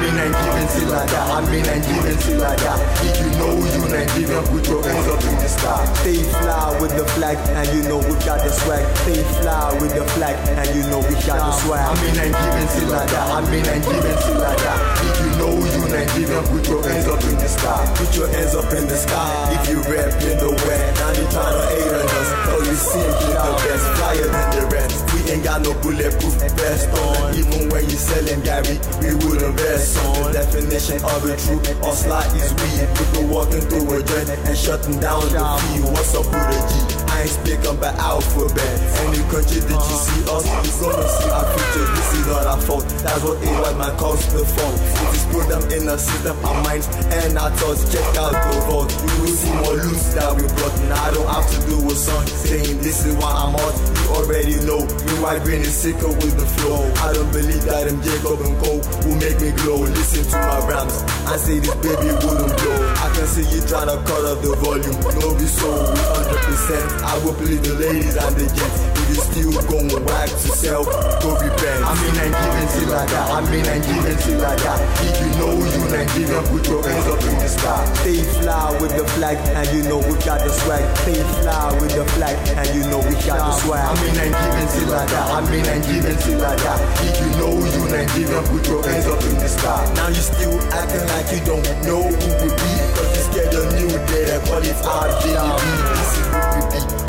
Mean 0.00 0.16
Nigerian 0.16 0.68
still 0.72 0.88
like 0.96 1.12
that. 1.12 1.28
I 1.28 1.44
mean 1.52 1.60
Nigerian 1.60 2.16
still 2.16 2.40
like 2.40 2.56
that. 2.64 2.80
If 3.04 3.20
you 3.20 3.28
know 3.36 3.52
you 3.52 3.84
Nigerian, 3.84 4.44
put 4.48 4.64
your 4.64 4.80
hands 4.80 5.06
up 5.12 5.20
in 5.28 5.36
the 5.36 5.48
sky. 5.48 5.84
Stay 6.00 6.24
fly 6.24 6.72
with 6.80 6.96
the 6.96 7.04
flag, 7.20 7.36
and 7.52 7.68
you 7.76 7.84
know 7.84 8.00
we 8.00 8.16
got 8.24 8.40
the 8.40 8.48
swag. 8.48 8.80
Stay 9.04 9.20
fly 9.44 9.76
with 9.76 9.92
the 9.92 10.04
flag, 10.16 10.40
and 10.56 10.68
you 10.72 10.88
know 10.88 11.04
we 11.04 11.12
got 11.28 11.44
the 11.44 11.52
swag. 11.52 11.84
I 11.84 11.92
mean 12.00 12.16
Nigerian 12.16 12.68
still 12.72 12.88
like 12.96 13.12
that. 13.12 13.28
I 13.28 13.38
mean 13.52 13.60
Nigerian 13.60 14.16
still 14.24 14.40
like 14.40 14.60
that. 14.64 14.80
If 15.04 15.20
you 15.20 15.30
know 15.36 15.52
you 15.68 15.82
Nigerian, 15.92 16.44
put 16.48 16.64
your 16.64 16.80
hands 16.80 17.04
up 17.04 17.20
in 17.20 17.36
the 17.36 17.48
sky. 17.52 17.84
Put 18.00 18.10
your 18.16 18.28
hands 18.32 18.54
up 18.56 18.72
in 18.72 18.84
the 18.88 18.96
sky. 18.96 19.52
If 19.52 19.68
you 19.68 19.78
rap 19.84 20.16
in 20.16 20.36
the 20.40 20.50
west, 20.64 20.96
now 20.96 21.12
they 21.12 21.28
trying 21.28 21.60
to 21.60 21.64
hate 21.76 21.92
on 21.92 22.08
us. 22.08 22.28
Oh, 22.48 22.60
you 22.64 22.72
simply 22.72 23.36
the 23.36 23.52
best, 23.68 23.84
flyer 24.00 24.28
than 24.32 24.48
the 24.56 24.64
rest. 24.72 24.89
Ain't 25.30 25.44
got 25.44 25.62
no 25.62 25.72
bulletproof 25.78 26.34
vest 26.58 26.90
on. 26.90 27.38
Even 27.38 27.70
when 27.70 27.84
you 27.86 27.94
selling 27.94 28.42
Gary, 28.42 28.82
we 28.98 29.14
wouldn't 29.22 29.54
vest 29.54 29.96
on. 30.02 30.32
The 30.32 30.42
definition 30.42 30.98
of 31.06 31.22
a 31.22 31.38
true 31.38 31.62
slut 31.94 32.26
is 32.34 32.50
we. 32.58 32.82
People 32.98 33.30
walking 33.30 33.62
through 33.62 33.94
a 33.94 34.02
joint 34.02 34.26
and 34.26 34.58
shutting 34.58 34.98
down 34.98 35.22
the 35.30 35.38
fee. 35.38 35.86
What's 35.86 36.18
up 36.18 36.26
with 36.26 36.34
a 36.34 36.60
G? 36.66 37.00
I 37.14 37.22
ain't 37.22 37.30
speaking 37.30 37.78
by 37.78 37.94
alphabet. 38.02 38.74
Any 39.06 39.22
country 39.30 39.62
that 39.70 39.78
you 39.78 39.98
see 40.02 40.22
us, 40.26 40.44
you 40.50 40.82
gonna 40.82 41.06
see 41.06 41.30
our 41.30 41.46
features. 41.46 41.90
This 41.94 42.10
is 42.18 42.26
not 42.26 42.46
our 42.50 42.60
fault. 42.66 42.84
That's 43.06 43.22
what 43.22 43.38
a 43.38 43.50
white 43.62 43.78
man 43.78 43.94
calls 44.02 44.26
the 44.34 44.42
fault. 44.42 44.78
It 44.82 45.14
is 45.14 45.24
put 45.30 45.46
them 45.46 45.62
in 45.70 45.86
the 45.86 45.94
system, 45.94 46.34
our 46.42 46.58
minds 46.66 46.90
and 47.22 47.38
our 47.38 47.54
thoughts. 47.54 47.86
Check 47.86 48.02
out 48.18 48.34
the 48.34 48.58
vault. 48.66 48.90
You 48.90 49.14
will 49.22 49.36
see 49.38 49.54
more 49.62 49.78
loose 49.78 50.10
that 50.18 50.34
we 50.34 50.42
brought. 50.58 50.74
Now 50.90 51.06
I 51.06 51.10
don't 51.14 51.30
have 51.30 51.46
to 51.54 51.58
do 51.70 51.78
a 51.86 51.94
song 51.94 52.26
saying 52.26 52.82
this 52.82 53.06
is 53.06 53.14
why 53.14 53.30
I'm 53.30 53.54
hot. 53.54 53.78
You 53.78 54.08
already 54.18 54.58
know. 54.66 54.82
Me 54.82 55.19
white 55.22 55.42
green 55.44 55.60
is 55.60 55.76
sicker 55.76 56.08
with 56.08 56.36
the 56.36 56.46
flow. 56.56 56.80
I 57.04 57.12
don't 57.12 57.30
believe 57.32 57.64
that 57.64 57.86
them 57.86 58.00
Jacob 58.02 58.40
and 58.40 58.56
Cole 58.64 58.80
will 59.04 59.18
make 59.20 59.40
me 59.40 59.52
glow. 59.62 59.80
Listen 59.84 60.24
to 60.24 60.36
my 60.36 60.58
rhymes. 60.66 60.96
I 61.28 61.36
say 61.36 61.58
this 61.58 61.74
baby 61.76 62.10
wouldn't 62.24 62.52
blow. 62.56 62.78
I 63.04 63.08
can 63.14 63.26
see 63.26 63.46
you 63.48 63.60
trying 63.68 63.88
to 63.88 63.98
cut 64.08 64.24
up 64.24 64.40
the 64.42 64.56
volume. 64.56 64.96
No 65.20 65.34
be 65.36 65.46
so, 65.46 65.68
100%. 65.68 67.02
I 67.02 67.18
will 67.24 67.34
please 67.34 67.60
the 67.60 67.74
ladies 67.74 68.16
and 68.16 68.36
the 68.36 68.46
gents. 68.54 68.89
You 69.10 69.18
still 69.18 69.50
going 69.66 69.90
whack 70.06 70.30
to 70.30 70.48
sell, 70.54 70.86
go 70.86 71.34
repent. 71.34 71.82
I 71.82 71.98
mean 71.98 72.14
Nigerian 72.14 72.68
still 72.70 72.94
like 72.94 73.10
that. 73.10 73.26
I 73.26 73.42
mean 73.50 73.66
Nigerian 73.66 74.14
still 74.22 74.38
like 74.38 74.62
that. 74.62 74.78
If 75.02 75.18
you 75.18 75.30
know 75.34 75.50
you 75.58 75.82
Nigerian, 75.90 76.44
put 76.46 76.62
your 76.70 76.78
hands 76.86 77.10
up 77.10 77.18
in 77.26 77.34
the 77.42 77.50
sky. 77.50 77.82
Stay 78.06 78.22
fly 78.38 78.70
with 78.78 78.94
the 78.94 79.02
flag, 79.18 79.34
and 79.58 79.66
you 79.74 79.82
know 79.90 79.98
we 79.98 80.14
got 80.22 80.46
the 80.46 80.50
swag. 80.54 80.86
Stay 81.02 81.18
fly 81.42 81.74
with 81.82 81.90
the 81.90 82.06
flag, 82.14 82.38
and 82.54 82.70
you 82.70 82.86
know 82.86 83.02
we 83.02 83.18
got 83.26 83.42
the 83.42 83.52
swag. 83.58 83.82
I 83.82 83.98
mean 83.98 84.14
Nigerian 84.14 84.68
still 84.70 84.94
like 84.94 85.10
that. 85.10 85.26
I 85.26 85.38
mean 85.50 85.64
Nigerian 85.66 86.14
still 86.22 86.38
like 86.38 86.62
that. 86.62 86.78
If 87.02 87.18
you 87.18 87.30
know 87.34 87.50
you 87.58 87.82
Nigerian, 87.90 88.44
put 88.46 88.62
your 88.70 88.78
hands 88.86 89.10
up 89.10 89.18
in 89.26 89.34
the 89.42 89.50
sky. 89.50 89.90
Now 89.98 90.14
you 90.14 90.22
still 90.22 90.54
acting 90.70 91.02
like 91.10 91.26
you 91.34 91.42
don't 91.42 91.66
know 91.82 92.06
who 92.06 92.28
we 92.46 92.48
be, 92.54 92.70
cause 92.94 93.10
you 93.10 93.22
scared 93.26 93.58
of 93.58 93.74
new 93.74 93.90
day. 94.06 94.38
Call 94.46 94.62
it 94.62 94.78
RJB. 94.78 95.66
This 95.98 96.14
is. 96.14 96.59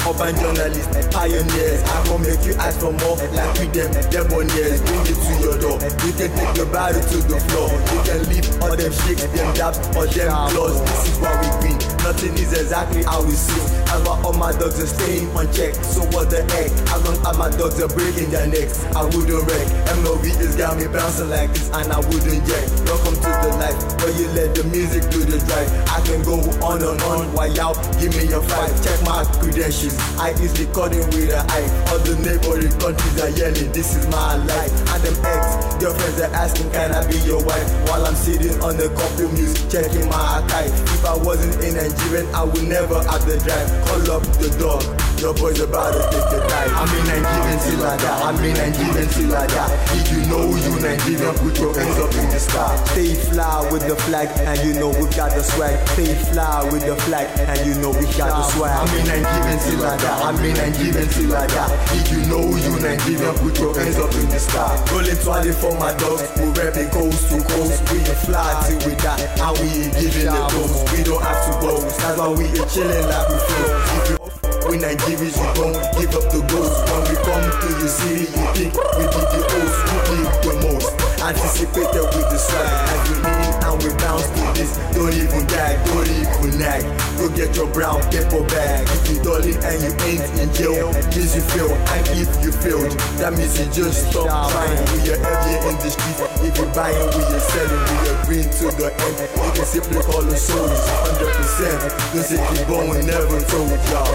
Urban 0.07 0.35
journalists, 0.35 1.07
pioneers. 1.13 1.83
I 1.83 2.05
gon' 2.07 2.21
make 2.21 2.43
you 2.45 2.53
ask 2.55 2.79
for 2.79 2.91
more, 2.91 3.17
like 3.37 3.53
we 3.59 3.67
them, 3.67 3.91
demoniers. 4.09 4.81
Bring 4.85 5.05
it 5.05 5.17
to 5.17 5.33
your 5.41 5.57
door. 5.59 5.77
You 6.05 6.13
can 6.13 6.31
take 6.35 6.57
your 6.57 6.65
body 6.67 7.01
to 7.01 7.17
the 7.21 7.39
floor. 7.49 7.69
You 7.69 7.99
can 8.03 8.21
leave 8.29 8.47
all 8.61 8.75
them 8.75 8.91
shakes, 9.05 9.23
them 9.25 9.53
dabs, 9.53 9.77
or 9.95 10.07
them 10.07 10.31
claws. 10.49 10.81
This 10.81 11.07
is 11.09 11.19
what 11.19 11.35
we 11.41 11.49
bring. 11.61 11.77
Nothing 12.03 12.33
is 12.33 12.53
exactly 12.53 13.03
how 13.03 13.23
we 13.23 13.31
see. 13.31 13.80
That's 13.91 14.07
why 14.07 14.23
all 14.23 14.31
my 14.31 14.55
dogs 14.55 14.79
staying 14.87 15.27
on 15.35 15.51
check. 15.51 15.75
So 15.83 15.99
what 16.15 16.31
the 16.31 16.47
heck? 16.55 16.71
As 16.95 17.03
long 17.03 17.19
as 17.27 17.35
my 17.35 17.51
dogs 17.51 17.75
are 17.83 17.91
breaking 17.91 18.31
their 18.31 18.47
necks, 18.47 18.79
I 18.95 19.03
wouldn't 19.03 19.43
wreck. 19.43 19.67
MLB 19.99 20.31
just 20.39 20.55
got 20.57 20.79
me 20.79 20.87
bouncing 20.87 21.27
like 21.27 21.51
this, 21.51 21.67
and 21.75 21.91
I 21.91 21.99
wouldn't 21.99 22.39
jet. 22.47 22.71
Welcome 22.87 23.19
to 23.19 23.31
the 23.43 23.51
life 23.59 23.75
where 23.99 24.15
you 24.15 24.31
let 24.31 24.55
the 24.55 24.63
music 24.71 25.03
do 25.11 25.27
the 25.27 25.43
drive. 25.43 25.67
I 25.91 25.99
can 26.07 26.23
go 26.23 26.39
on 26.63 26.79
and 26.79 27.03
on 27.03 27.35
while 27.35 27.51
y'all 27.51 27.75
give 27.99 28.15
me 28.15 28.31
your 28.31 28.39
fight. 28.47 28.71
Check 28.79 28.95
my 29.03 29.27
credentials. 29.43 29.99
I 30.15 30.31
easily 30.39 30.71
recording 30.71 31.03
with 31.11 31.35
an 31.35 31.43
eye. 31.51 31.67
All 31.91 31.99
the 31.99 32.15
neighboring 32.23 32.71
countries 32.79 33.19
are 33.19 33.33
yelling, 33.35 33.75
this 33.75 33.91
is 33.99 34.07
my 34.07 34.39
life. 34.39 34.71
And 34.95 35.03
them 35.03 35.19
ex 35.19 35.75
girlfriends 35.83 36.15
are 36.23 36.31
asking, 36.31 36.71
can 36.71 36.95
I 36.95 37.03
be 37.11 37.19
your 37.27 37.43
wife? 37.43 37.67
While 37.91 38.07
I'm 38.07 38.15
sitting 38.15 38.55
on 38.63 38.79
the 38.79 38.87
couple 38.95 39.27
news, 39.35 39.51
checking 39.67 40.07
my 40.07 40.39
archive. 40.39 40.71
If 40.95 41.03
I 41.03 41.19
wasn't 41.19 41.59
in 41.59 41.75
Nigerian, 41.75 42.31
I 42.31 42.47
would 42.47 42.63
never 42.63 43.03
have 43.03 43.27
the 43.27 43.35
drive. 43.43 43.80
Call 43.85 44.11
up 44.11 44.23
the 44.39 44.55
dog. 44.59 45.10
Your 45.21 45.37
boy's 45.37 45.61
about 45.61 45.93
to 45.93 46.01
take 46.09 46.33
the 46.33 46.41
dive. 46.49 46.73
I 46.73 46.83
mean 46.89 47.05
Nigerian 47.05 47.59
still 47.61 47.85
like 47.85 48.01
that. 48.01 48.25
I 48.25 48.33
mean 48.41 48.57
Nigerian 48.57 49.05
still 49.05 49.29
like 49.29 49.53
that. 49.53 49.69
If 49.93 50.09
you 50.09 50.25
know 50.25 50.49
you 50.49 50.73
Nigerian, 50.81 51.35
put 51.37 51.53
your 51.61 51.77
hands 51.77 52.01
up 52.01 52.09
in 52.17 52.25
the 52.33 52.41
sky. 52.41 52.73
Stay 52.89 53.13
fly 53.29 53.69
with 53.69 53.85
the 53.85 53.93
flag, 54.09 54.33
and 54.41 54.57
you 54.65 54.73
know 54.81 54.89
we 54.89 55.05
got 55.13 55.29
the 55.29 55.45
swag. 55.45 55.77
Stay 55.93 56.09
fly 56.33 56.65
with 56.73 56.81
the 56.89 56.97
flag, 57.05 57.29
and 57.37 57.53
you 57.69 57.77
know 57.85 57.93
we 57.93 58.09
got 58.17 58.33
the 58.33 58.43
swag. 58.49 58.73
I 58.73 58.81
mean 58.89 59.05
Nigerian 59.05 59.59
still 59.61 59.81
like 59.85 60.01
that. 60.01 60.17
I 60.25 60.29
mean 60.41 60.57
Nigerian 60.57 61.05
still 61.13 61.29
like 61.29 61.53
that. 61.53 61.69
If 61.93 62.05
you 62.09 62.21
know 62.25 62.41
you 62.57 62.73
Nigerian, 62.81 63.35
put 63.45 63.53
your 63.61 63.77
hands 63.77 64.01
up 64.01 64.09
in 64.17 64.25
the 64.25 64.41
sky. 64.41 64.73
Rolling 64.89 65.21
twirling 65.21 65.53
for 65.53 65.77
my 65.77 65.93
dogs, 66.01 66.25
we 66.41 66.49
rap 66.57 66.73
it 66.81 66.89
coast 66.89 67.29
to 67.29 67.37
coast. 67.45 67.77
We 67.93 68.01
fly 68.25 68.49
till 68.65 68.81
we 68.89 68.97
die, 68.97 69.21
and 69.21 69.53
we 69.61 69.85
ain't 69.85 69.93
giving 70.01 70.33
the 70.33 70.41
ghost. 70.49 70.81
We 70.89 71.05
don't 71.05 71.21
have 71.21 71.45
to 71.45 71.51
go, 71.61 71.77
that's 71.77 72.17
why 72.17 72.25
we 72.33 72.49
ain't 72.57 72.65
chilling 72.73 73.05
like 73.05 73.29
we 73.29 73.37
flow. 73.37 74.20
If 74.61 74.69
you 74.69 74.71
we 74.71 74.77
Nigerians, 74.77 75.37
you 75.37 75.53
don't 75.57 75.73
give 75.97 76.13
up 76.13 76.29
the 76.29 76.39
ghost. 76.45 76.85
When 76.85 77.01
we 77.09 77.15
come 77.25 77.49
to 77.49 77.67
your 77.79 77.87
city, 77.89 78.29
you 78.29 78.45
think 78.53 78.73
we 78.77 79.05
be 79.09 79.21
the 79.33 79.41
host, 79.49 79.77
who 79.89 79.97
give 80.13 80.29
the 80.45 80.53
most. 80.61 80.93
Anticipated 81.21 82.05
we 82.13 82.21
lean 82.29 82.69
and 82.93 83.50
we 83.77 83.89
bounce 84.01 84.27
to 84.27 84.43
this. 84.57 84.77
Don't 84.95 85.13
even 85.13 85.45
gag, 85.47 85.77
don't 85.87 86.07
even 86.07 86.59
nag. 86.59 86.83
Go 87.17 87.29
get 87.35 87.55
your 87.55 87.67
brown 87.71 88.01
paper 88.11 88.43
bag. 88.49 88.87
If 88.89 89.09
you 89.09 89.23
darling 89.23 89.57
and 89.63 89.77
you 89.81 89.91
ain't 90.05 90.25
in 90.39 90.49
jail, 90.53 90.91
means 91.31 91.35
you 91.35 91.41
fail. 91.41 91.71
And 91.71 92.07
if 92.17 92.31
you 92.43 92.51
failed, 92.51 92.91
that 93.19 93.33
means 93.33 93.59
you 93.59 93.65
just 93.71 94.09
stop 94.09 94.27
trying. 94.51 94.77
We 94.93 95.11
are 95.11 95.19
heavier 95.21 95.69
in 95.69 95.75
the 95.79 95.89
street. 95.89 96.17
If 96.43 96.57
you 96.57 96.65
buying, 96.73 96.97
we 96.97 97.23
are 97.23 97.39
selling. 97.39 97.83
We 97.87 98.09
are 98.09 98.19
green 98.25 98.47
to 98.49 98.65
the 98.75 98.89
end. 98.91 99.15
You 99.31 99.51
can 99.55 99.65
simply 99.65 100.01
call 100.03 100.25
us 100.25 100.41
souls, 100.41 100.81
100%. 101.15 102.13
This 102.13 102.31
is 102.31 102.39
the 102.39 102.65
bone 102.67 103.05
never 103.05 103.39
told 103.47 103.79
y'all. 103.91 104.13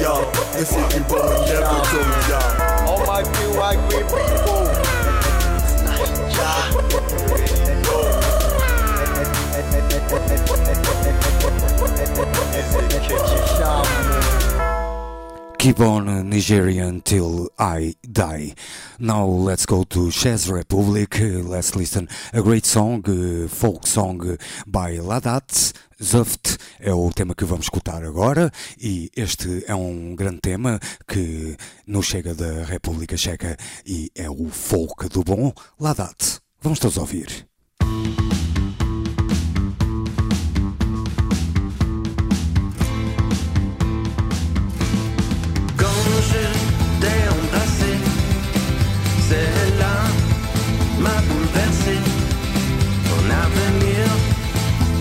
Y'all, 0.00 0.24
this 0.52 0.72
is 0.72 0.86
the 0.94 1.00
bone 1.08 1.40
never 1.46 1.78
told 1.86 2.10
y'all. 2.28 2.88
All 2.88 3.06
my 3.06 3.22
green, 3.22 3.52
white, 3.56 3.80
green 3.90 4.06
people. 4.06 4.86
Keep 15.66 15.80
on 15.80 16.28
Nigerian 16.30 17.00
till 17.00 17.50
I 17.58 17.96
die. 18.02 18.54
Now 19.00 19.26
let's 19.26 19.66
go 19.66 19.82
to 19.82 20.12
Chess 20.12 20.48
Republic. 20.48 21.20
Uh, 21.20 21.42
Let's 21.42 21.74
listen 21.74 22.08
a 22.32 22.40
great 22.40 22.64
song, 22.64 23.02
uh, 23.08 23.48
folk 23.48 23.84
song 23.84 24.20
uh, 24.30 24.36
by 24.64 25.00
Ladat. 25.00 25.72
Zuft 26.00 26.56
é 26.78 26.94
o 26.94 27.10
tema 27.10 27.34
que 27.34 27.44
vamos 27.44 27.66
escutar 27.66 28.04
agora 28.04 28.52
e 28.80 29.10
este 29.16 29.64
é 29.66 29.74
um 29.74 30.14
grande 30.14 30.40
tema 30.40 30.78
que 31.08 31.56
nos 31.84 32.06
chega 32.06 32.32
da 32.32 32.64
República 32.64 33.16
Checa 33.16 33.56
e 33.84 34.08
é 34.14 34.30
o 34.30 34.48
folk 34.48 35.08
do 35.08 35.24
bom 35.24 35.52
Ladat. 35.80 36.38
Vamos 36.62 36.78
todos 36.78 36.96
ouvir. 36.96 37.55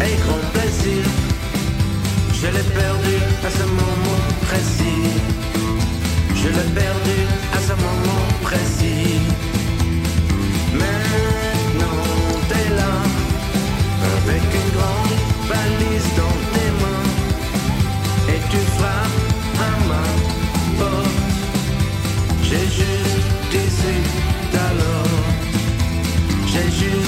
et 0.02 0.16
grand 0.24 0.44
plaisir. 0.54 1.04
Je 2.34 2.48
l'ai 2.48 2.68
perdu 2.82 3.16
à 3.48 3.50
ce 3.50 3.66
moment 3.80 4.22
précis. 4.48 5.06
Je 6.36 6.48
l'ai 6.50 6.70
perdu 6.82 7.18
à 7.54 7.60
ce 7.68 7.74
moment 7.86 8.26
précis. 8.42 9.20
Maintenant 10.74 12.04
t'es 12.50 12.70
là, 12.80 12.94
avec 14.12 14.44
une 14.60 14.72
grande 14.78 15.16
valise 15.50 16.10
dans 16.20 16.38
tes 16.54 16.72
mains, 16.82 17.10
et 18.34 18.42
tu 18.52 18.60
frappes 18.78 19.24
à 19.68 19.72
ma 19.90 20.06
porte. 20.78 21.20
J'ai 22.44 22.66
juste 22.80 23.30
18 23.52 24.60
alors, 24.70 25.26
j'ai 26.52 26.70
juste 26.80 27.05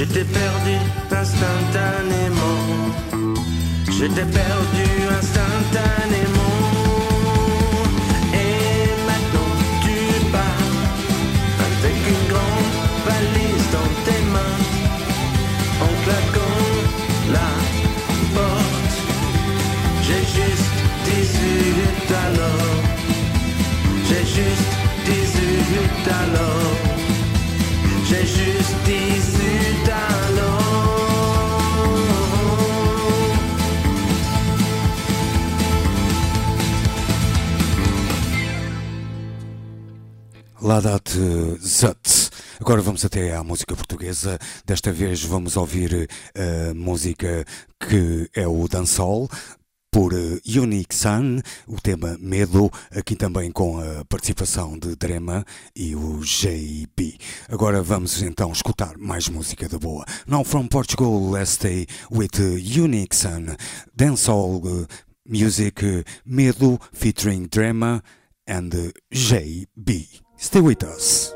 j'étais 0.00 0.24
perdu 0.24 0.76
instantanément. 1.10 2.64
J'étais 3.90 4.24
perdu 4.24 4.86
instantanément. 5.18 6.09
Ladat 40.80 41.10
Zut. 41.60 42.30
Agora 42.58 42.80
vamos 42.80 43.04
até 43.04 43.34
à 43.36 43.44
música 43.44 43.76
portuguesa. 43.76 44.38
Desta 44.64 44.90
vez 44.90 45.22
vamos 45.22 45.54
ouvir 45.58 46.08
a 46.34 46.72
música 46.72 47.44
que 47.78 48.30
é 48.34 48.48
o 48.48 48.66
Dancehall. 48.66 49.28
Por 49.92 50.14
eh, 50.14 50.40
Unique 50.58 50.94
Sun, 50.94 51.40
o 51.66 51.78
tema 51.82 52.16
Medo, 52.18 52.70
aqui 52.92 53.14
também 53.14 53.52
com 53.52 53.78
a 53.78 54.06
participação 54.06 54.78
de 54.78 54.96
Drema 54.96 55.44
e 55.76 55.94
o 55.94 56.20
JB. 56.20 57.18
Agora 57.50 57.82
vamos 57.82 58.22
então 58.22 58.50
escutar 58.50 58.96
mais 58.96 59.28
música 59.28 59.68
da 59.68 59.78
boa. 59.78 60.06
Now 60.26 60.44
from 60.44 60.66
Portugal, 60.68 61.30
let's 61.30 61.52
stay 61.52 61.86
with 62.10 62.38
eh, 62.38 62.80
Unique 62.80 63.14
Sun. 63.14 63.54
Dancehall 63.94 64.62
eh, 64.64 64.86
music 65.26 65.84
eh, 65.84 66.04
Medo 66.24 66.78
featuring 66.94 67.48
Drema 67.50 68.02
and 68.46 68.72
eh, 68.74 68.92
JB. 69.12 70.29
Stay 70.40 70.62
with 70.62 70.82
us. 70.84 71.34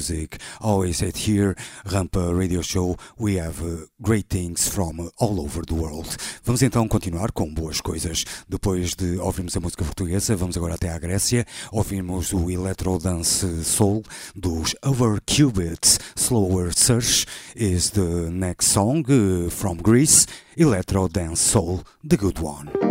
Music. 0.00 0.38
Always 0.60 1.02
at 1.02 1.28
here, 1.28 1.54
Rampa 1.84 2.32
Radio 2.32 2.62
Show, 2.62 2.96
we 3.18 3.34
have 3.36 3.62
uh, 3.62 3.86
great 4.00 4.28
things 4.28 4.66
from 4.66 4.98
uh, 4.98 5.08
all 5.18 5.38
over 5.40 5.62
the 5.62 5.74
world. 5.74 6.16
Vamos 6.42 6.62
então 6.62 6.88
continuar 6.88 7.32
com 7.32 7.52
boas 7.52 7.82
coisas. 7.82 8.24
Depois 8.48 8.94
de 8.94 9.18
ouvirmos 9.18 9.56
a 9.56 9.60
música 9.60 9.84
portuguesa, 9.84 10.34
vamos 10.36 10.56
agora 10.56 10.74
até 10.74 10.88
à 10.88 10.98
Grécia. 10.98 11.44
Ouvimos 11.70 12.32
o 12.32 12.50
Electro 12.50 12.98
Dance 12.98 13.62
Soul 13.62 14.02
dos 14.34 14.74
Overcubits. 14.82 15.98
Slower 16.16 16.72
Search 16.74 17.26
is 17.54 17.90
the 17.90 18.30
next 18.30 18.68
song 18.68 19.04
uh, 19.06 19.50
from 19.50 19.76
Greece. 19.82 20.26
Electro 20.56 21.08
Dance 21.08 21.42
Soul, 21.42 21.82
the 22.02 22.16
good 22.16 22.38
one. 22.40 22.89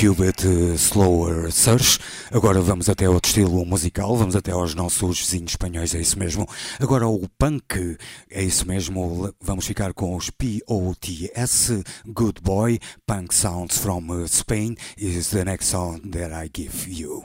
Overcubed 0.00 0.78
Slower 0.78 1.52
Search. 1.52 1.98
Agora 2.32 2.62
vamos 2.62 2.88
até 2.88 3.06
outro 3.06 3.28
estilo 3.28 3.66
musical, 3.66 4.16
vamos 4.16 4.34
até 4.34 4.50
aos 4.50 4.74
nossos 4.74 5.20
vizinhos 5.20 5.52
espanhóis, 5.52 5.94
é 5.94 6.00
isso 6.00 6.18
mesmo. 6.18 6.48
Agora 6.78 7.06
o 7.06 7.28
punk, 7.38 7.98
é 8.30 8.42
isso 8.42 8.66
mesmo. 8.66 9.30
Vamos 9.42 9.66
ficar 9.66 9.92
com 9.92 10.16
os 10.16 10.30
POTS, 10.30 11.82
Good 12.06 12.40
Boy, 12.40 12.78
Punk 13.06 13.34
Sounds 13.34 13.76
from 13.76 14.26
Spain 14.26 14.74
is 14.96 15.28
the 15.28 15.44
next 15.44 15.68
song 15.68 16.00
that 16.12 16.32
I 16.32 16.48
give 16.50 16.88
you. 16.88 17.19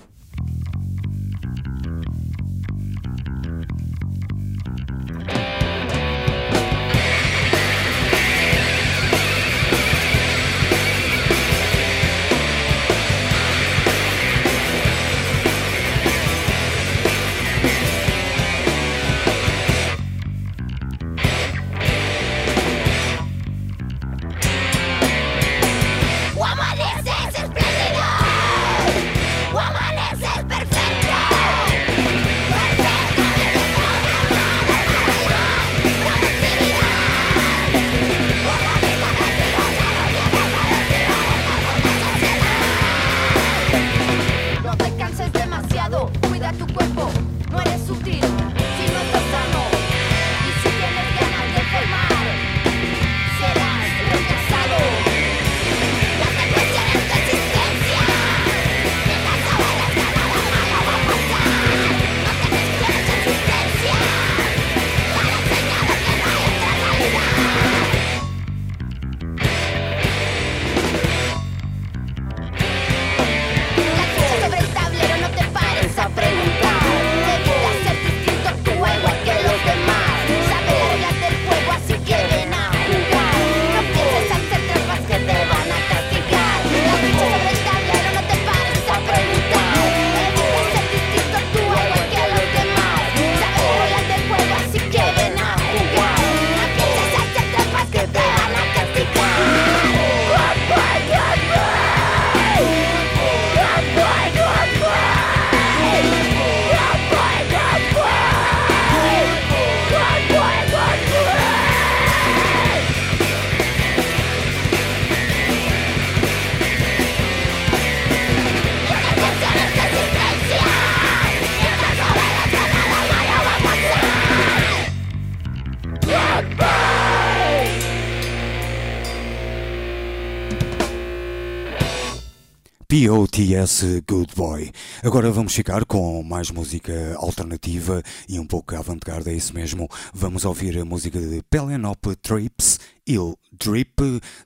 POTS 133.45 134.01
Good 134.07 134.33
Boy. 134.35 134.71
Agora 135.03 135.29
vamos 135.29 135.53
ficar 135.53 135.85
com 135.85 136.23
mais 136.23 136.49
música 136.49 137.15
alternativa 137.17 138.01
e 138.27 138.39
um 138.39 138.45
pouco 138.47 138.75
avant-garde, 138.75 139.29
é 139.29 139.33
isso 139.33 139.53
mesmo. 139.53 139.87
Vamos 140.11 140.45
ouvir 140.45 140.79
a 140.79 140.83
música 140.83 141.19
de 141.19 141.43
Pelenop 141.43 142.15
Trips, 142.23 142.79
Il 143.05 143.35
Drip, 143.51 144.01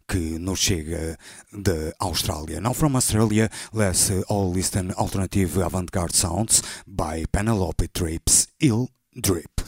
que 0.06 0.38
nos 0.38 0.60
chega 0.60 1.18
da 1.54 1.94
Austrália. 2.00 2.60
Now 2.60 2.74
from 2.74 2.96
Australia, 2.96 3.50
let's 3.74 4.12
all 4.28 4.52
listen 4.52 4.92
alternative 4.98 5.64
avant-garde 5.64 6.14
sounds 6.14 6.62
by 6.86 7.26
Penelope 7.32 7.88
Trips, 7.94 8.50
Il 8.60 8.90
Drip. 9.16 9.59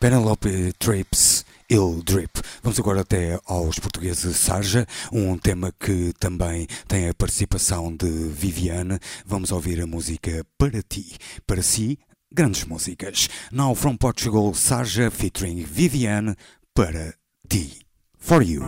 Penelope 0.00 0.72
Trips 0.78 1.44
Il 1.68 2.02
Drip. 2.02 2.40
Vamos 2.62 2.80
agora 2.80 3.02
até 3.02 3.38
aos 3.44 3.78
portugueses 3.78 4.34
Sarja, 4.34 4.86
um 5.12 5.36
tema 5.36 5.74
que 5.78 6.14
também 6.18 6.66
tem 6.88 7.06
a 7.06 7.12
participação 7.12 7.94
de 7.94 8.08
Viviane. 8.08 8.98
Vamos 9.26 9.52
ouvir 9.52 9.78
a 9.78 9.86
música 9.86 10.42
Para 10.56 10.82
Ti. 10.82 11.18
Para 11.46 11.60
si, 11.62 11.98
grandes 12.32 12.64
músicas. 12.64 13.28
Now 13.52 13.74
from 13.74 13.98
Portugal, 13.98 14.54
Sarja 14.54 15.10
featuring 15.10 15.64
Viviane 15.64 16.34
Para 16.74 17.12
Ti. 17.46 17.82
For 18.18 18.42
You. 18.42 18.62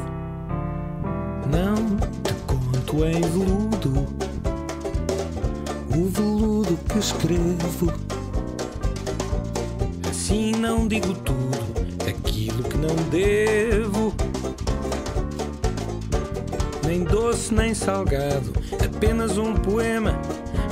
Não 1.51 1.97
te 2.23 2.35
conto 2.47 3.07
em 3.07 3.21
veludo 3.23 4.07
o 5.97 6.09
veludo 6.11 6.79
que 6.91 6.99
escrevo. 6.99 8.22
Assim 10.33 10.53
não 10.53 10.89
digo 10.89 11.13
tudo 11.13 11.59
aquilo 12.09 12.63
que 12.63 12.79
não 12.79 12.95
devo. 13.11 14.15
Nem 16.87 17.05
doce 17.05 17.53
nem 17.53 17.75
salgado, 17.75 18.51
apenas 18.83 19.37
um 19.37 19.53
poema. 19.53 20.19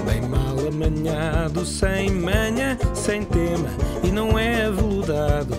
Bem 0.06 0.22
mal 0.22 0.56
amanhado, 0.66 1.66
sem 1.66 2.10
manha, 2.10 2.78
sem 2.94 3.22
tema, 3.22 3.68
e 4.02 4.10
não 4.10 4.38
é 4.38 4.64
aveludado. 4.64 5.54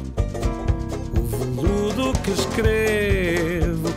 O 1.16 1.22
veludo 1.62 2.20
que 2.24 2.32
escrevo. 2.32 3.88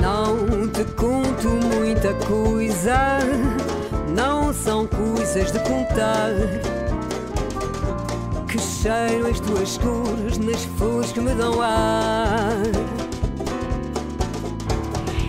Não 0.00 0.68
te 0.68 0.84
conto 0.92 1.48
muita 1.48 2.14
coisa, 2.28 3.18
não 4.14 4.54
são 4.54 4.86
coisas 4.86 5.50
de 5.50 5.58
contar. 5.58 6.30
Cheiro 8.80 9.28
as 9.28 9.38
tuas 9.40 9.76
cores 9.76 10.38
nas 10.38 10.64
flores 10.78 11.12
que 11.12 11.20
me 11.20 11.34
dão 11.34 11.60
ar. 11.60 12.62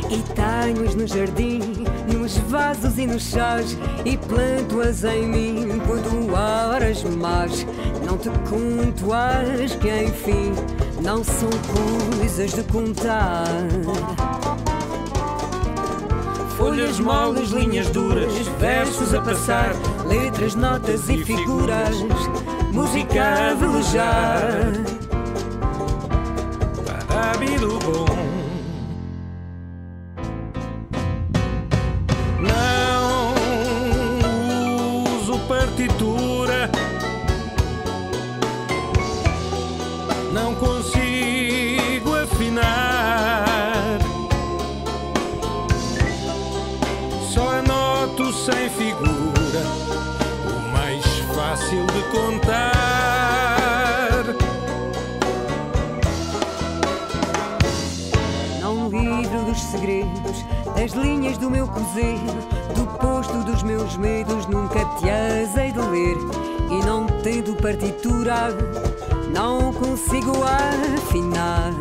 E 0.10 0.23
tenho-as 0.34 0.95
no 0.95 1.06
jardim, 1.06 1.60
nos 2.07 2.38
vasos 2.38 2.98
e 2.98 3.06
nos 3.06 3.23
chás, 3.23 3.78
e 4.06 4.15
planto-as 4.15 5.03
em 5.03 5.28
mim 5.28 5.82
quando 5.86 6.34
horas 6.34 7.03
más. 7.03 7.68
Não 8.06 8.18
te 8.18 8.30
conto 8.49 9.11
as 9.11 9.76
que 9.76 9.90
enfim 10.02 10.53
não 11.02 11.22
são 11.22 11.49
coisas 12.19 12.53
de 12.53 12.64
contar. 12.64 13.48
Folhas 16.57 17.02
moles, 17.02 17.49
linhas 17.49 17.90
duras, 17.90 18.32
versos 18.61 19.14
a 19.14 19.19
passar, 19.19 19.73
letras, 20.07 20.56
notas 20.56 21.10
e 21.10 21.18
figuras, 21.26 21.98
música 22.72 23.52
a 23.52 23.53
velejar. 23.53 24.72
Parabido 27.07 27.80
bom. 27.80 28.11
Das 60.82 60.94
linhas 60.94 61.38
do 61.38 61.48
meu 61.48 61.68
cruzeiro, 61.68 62.26
do 62.76 62.88
posto 62.98 63.38
dos 63.44 63.62
meus 63.62 63.95
medos, 63.98 64.48
nunca 64.48 64.80
te 64.98 65.08
as 65.12 65.56
hei 65.56 65.72
de 65.72 65.80
ler. 65.80 66.18
E 66.72 66.84
não 66.84 67.06
tendo 67.22 67.56
partitura, 67.58 68.48
não 69.32 69.72
consigo 69.74 70.32
afinar. 70.44 71.72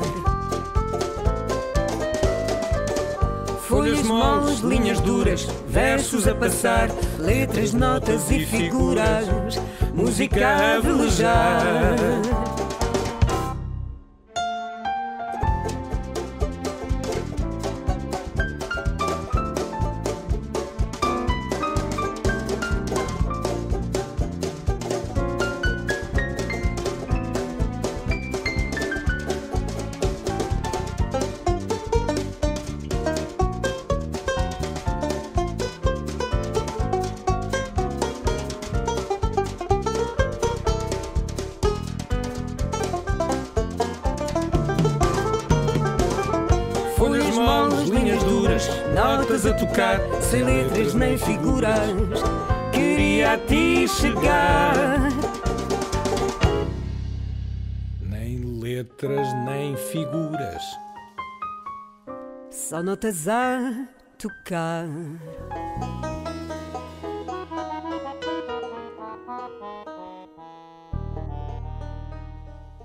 Folhas 3.63 4.03
moles, 4.03 4.59
linhas 4.61 5.01
duras, 5.01 5.49
versos 5.67 6.29
a 6.29 6.35
passar, 6.35 6.91
letras, 7.19 7.73
notas 7.73 8.31
e 8.31 8.45
figuras, 8.45 9.25
música 9.95 10.77
a 10.77 10.79
velejar. 10.79 12.60
Só 62.71 62.85
notas 62.85 63.27
a 63.27 63.89
tocar. 64.17 64.87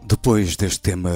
Depois 0.04 0.56
deste 0.56 0.82
tema 0.82 1.12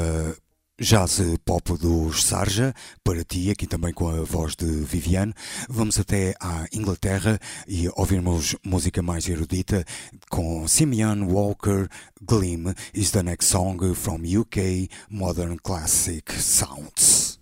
jazz 0.79 1.19
pop 1.43 1.75
dos 1.79 2.23
Sarja, 2.23 2.75
para 3.03 3.23
ti, 3.23 3.49
aqui 3.49 3.65
também 3.65 3.91
com 3.91 4.07
a 4.07 4.21
voz 4.21 4.55
de 4.55 4.67
Viviane, 4.67 5.33
vamos 5.67 5.99
até 5.99 6.35
à 6.39 6.67
Inglaterra 6.71 7.39
e 7.67 7.89
ouvirmos 7.95 8.55
música 8.63 9.01
mais 9.01 9.27
erudita 9.27 9.83
com 10.29 10.67
Simeon 10.67 11.23
Walker, 11.23 11.87
Gleam 12.21 12.75
is 12.93 13.09
the 13.09 13.23
next 13.23 13.49
song 13.49 13.95
from 13.95 14.21
UK 14.21 14.87
Modern 15.09 15.57
Classic 15.57 16.31
Sounds. 16.33 17.39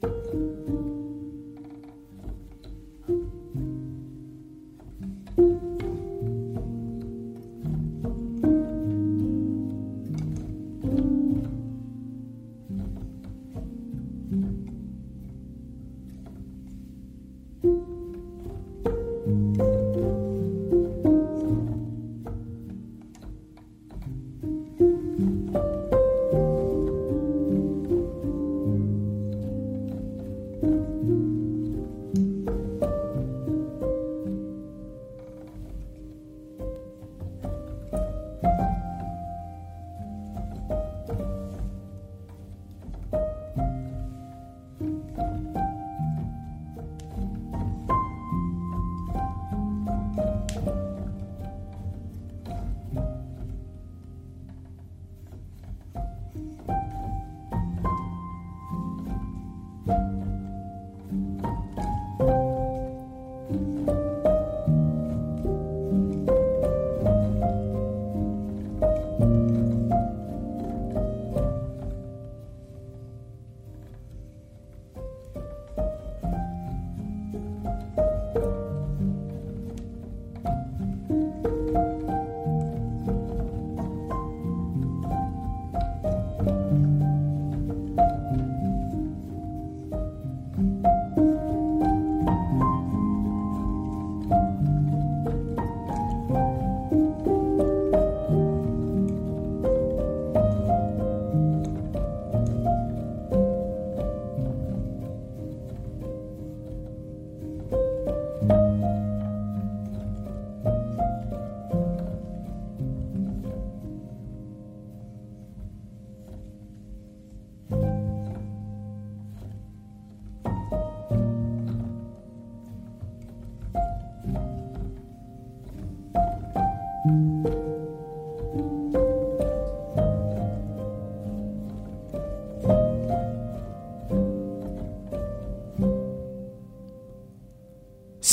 Thank 0.00 0.32
you. 0.32 0.47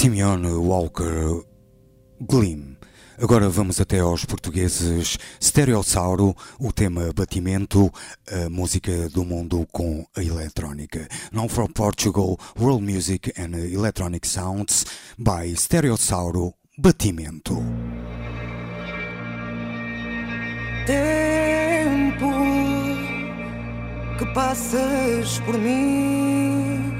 Simeon 0.05 0.45
Walker 0.59 1.43
Glim. 2.21 2.77
Agora 3.19 3.49
vamos 3.49 3.81
até 3.81 4.01
aos 4.01 4.23
portugueses 4.23 5.17
Stereossauro, 5.41 6.35
o 6.59 6.71
tema 6.71 7.11
Batimento, 7.11 7.91
a 8.31 8.47
música 8.47 9.09
do 9.09 9.25
mundo 9.25 9.67
com 9.71 10.05
a 10.15 10.21
eletrónica. 10.21 11.07
Now 11.31 11.49
from 11.49 11.69
Portugal, 11.69 12.37
World 12.55 12.83
Music 12.83 13.33
and 13.35 13.57
Electronic 13.57 14.27
Sounds 14.27 14.85
by 15.17 15.55
Stereossauro, 15.55 16.53
Batimento. 16.77 17.55
Tempo 20.85 22.29
que 24.19 24.25
passas 24.35 25.39
por 25.39 25.57
mim 25.57 26.93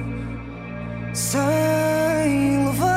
sem 1.13 2.65
levar 2.65 2.94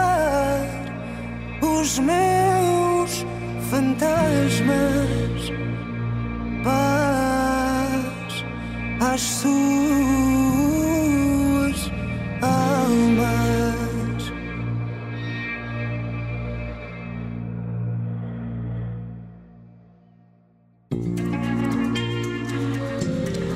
os 1.80 1.98
meus 2.00 3.24
fantasmas 3.70 5.52
paz 6.64 8.44
às 9.00 9.20
suas 9.20 9.48
almas. 12.42 14.32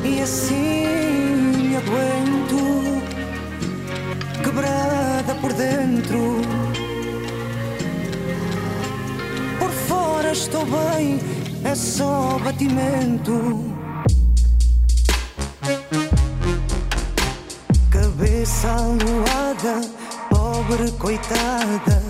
E 0.04 0.20
assim 0.20 1.76
aguento 1.76 3.02
quebrada 4.44 5.34
por 5.40 5.52
dentro. 5.52 6.61
Estou 10.32 10.64
bem, 10.64 11.20
é 11.62 11.74
só 11.74 12.38
batimento. 12.38 13.70
Cabeça 17.90 18.68
aluada, 18.68 19.82
pobre 20.30 20.90
coitada. 20.92 22.02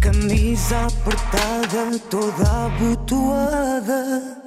Camisa 0.00 0.86
apertada, 0.86 1.98
toda 2.08 2.66
abotoada. 2.66 4.38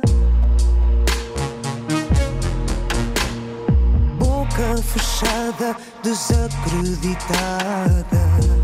boca 4.18 4.82
fechada, 4.82 5.78
desacreditada. 6.04 8.61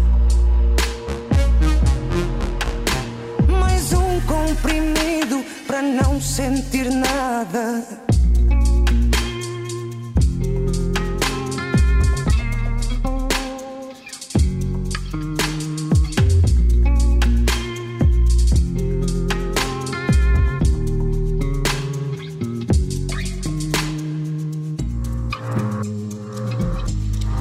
Um 4.17 4.21
comprimido 4.21 5.45
para 5.67 5.81
não 5.81 6.19
sentir 6.19 6.89
nada. 6.89 7.83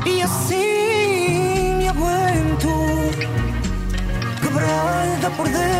E 0.04 0.22
assim 0.22 1.76
me 1.78 1.88
aguento 1.88 2.68
quebrada 4.42 5.30
por 5.36 5.48
dentro. 5.48 5.75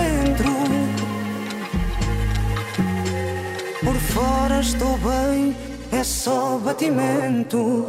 Estou 4.67 4.99
bem, 4.99 5.57
é 5.93 6.03
só 6.03 6.59
batimento. 6.59 7.87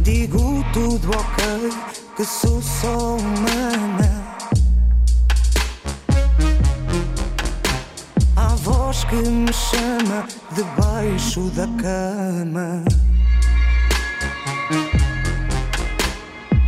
Digo 0.00 0.64
tudo 0.72 1.10
ok, 1.10 1.70
que 2.16 2.24
sou 2.24 2.62
só 2.62 3.16
humana. 3.16 4.38
Há 8.36 8.48
voz 8.56 9.04
que 9.04 9.16
me 9.16 9.52
chama 9.52 10.26
debaixo 10.52 11.50
da 11.50 11.66
cama. 11.82 12.84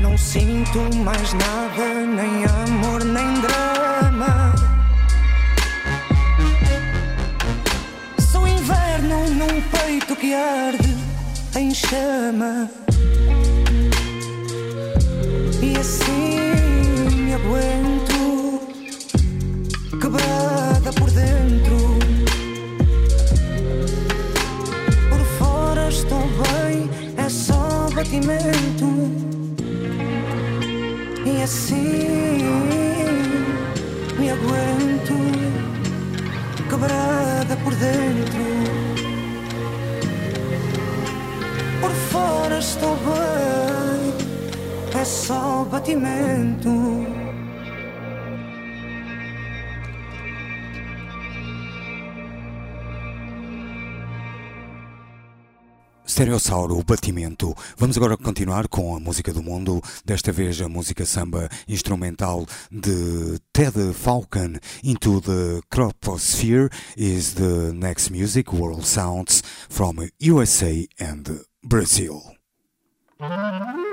Não 0.02 0.18
sinto 0.18 0.80
mais 0.96 1.32
nada, 1.32 2.06
nem 2.06 2.44
amor, 2.44 3.04
nem 3.04 3.40
drama. 3.40 4.57
Num 9.38 9.60
peito 9.70 10.16
que 10.16 10.34
arde 10.34 10.96
em 11.56 11.72
chama. 11.72 12.68
E 15.62 15.76
assim 15.78 16.40
me 17.24 17.34
aguento 17.34 18.60
quebrada 20.00 20.92
por 20.92 21.10
dentro. 21.10 21.78
Por 25.08 25.24
fora 25.38 25.88
estou 25.88 26.24
bem, 26.42 26.90
é 27.16 27.28
só 27.28 27.88
batimento. 27.94 28.88
E 31.24 31.42
assim 31.42 32.38
me 34.18 34.30
aguento 34.30 35.14
quebrada 36.68 37.56
por 37.62 37.74
dentro. 37.76 38.77
Estou 42.58 42.96
bem, 42.96 45.00
é 45.00 45.04
só 45.04 45.64
batimento. 45.64 46.68
Stereossauro, 56.04 56.82
Batimento. 56.82 57.54
Vamos 57.76 57.96
agora 57.96 58.16
continuar 58.16 58.66
com 58.66 58.96
a 58.96 58.98
música 58.98 59.32
do 59.32 59.40
mundo, 59.40 59.80
desta 60.04 60.32
vez 60.32 60.60
a 60.60 60.68
música 60.68 61.06
samba 61.06 61.48
instrumental 61.68 62.44
de 62.72 63.38
Ted 63.52 63.92
Falcon, 63.92 64.54
Into 64.82 65.20
the 65.20 65.60
Croposphere 65.70 66.72
is 66.96 67.34
the 67.34 67.72
next 67.72 68.10
music, 68.10 68.52
world 68.52 68.84
sounds 68.84 69.44
from 69.68 70.08
USA 70.20 70.88
and 70.98 71.44
Brazil. 71.62 72.37
Mm-hmm. 73.20 73.82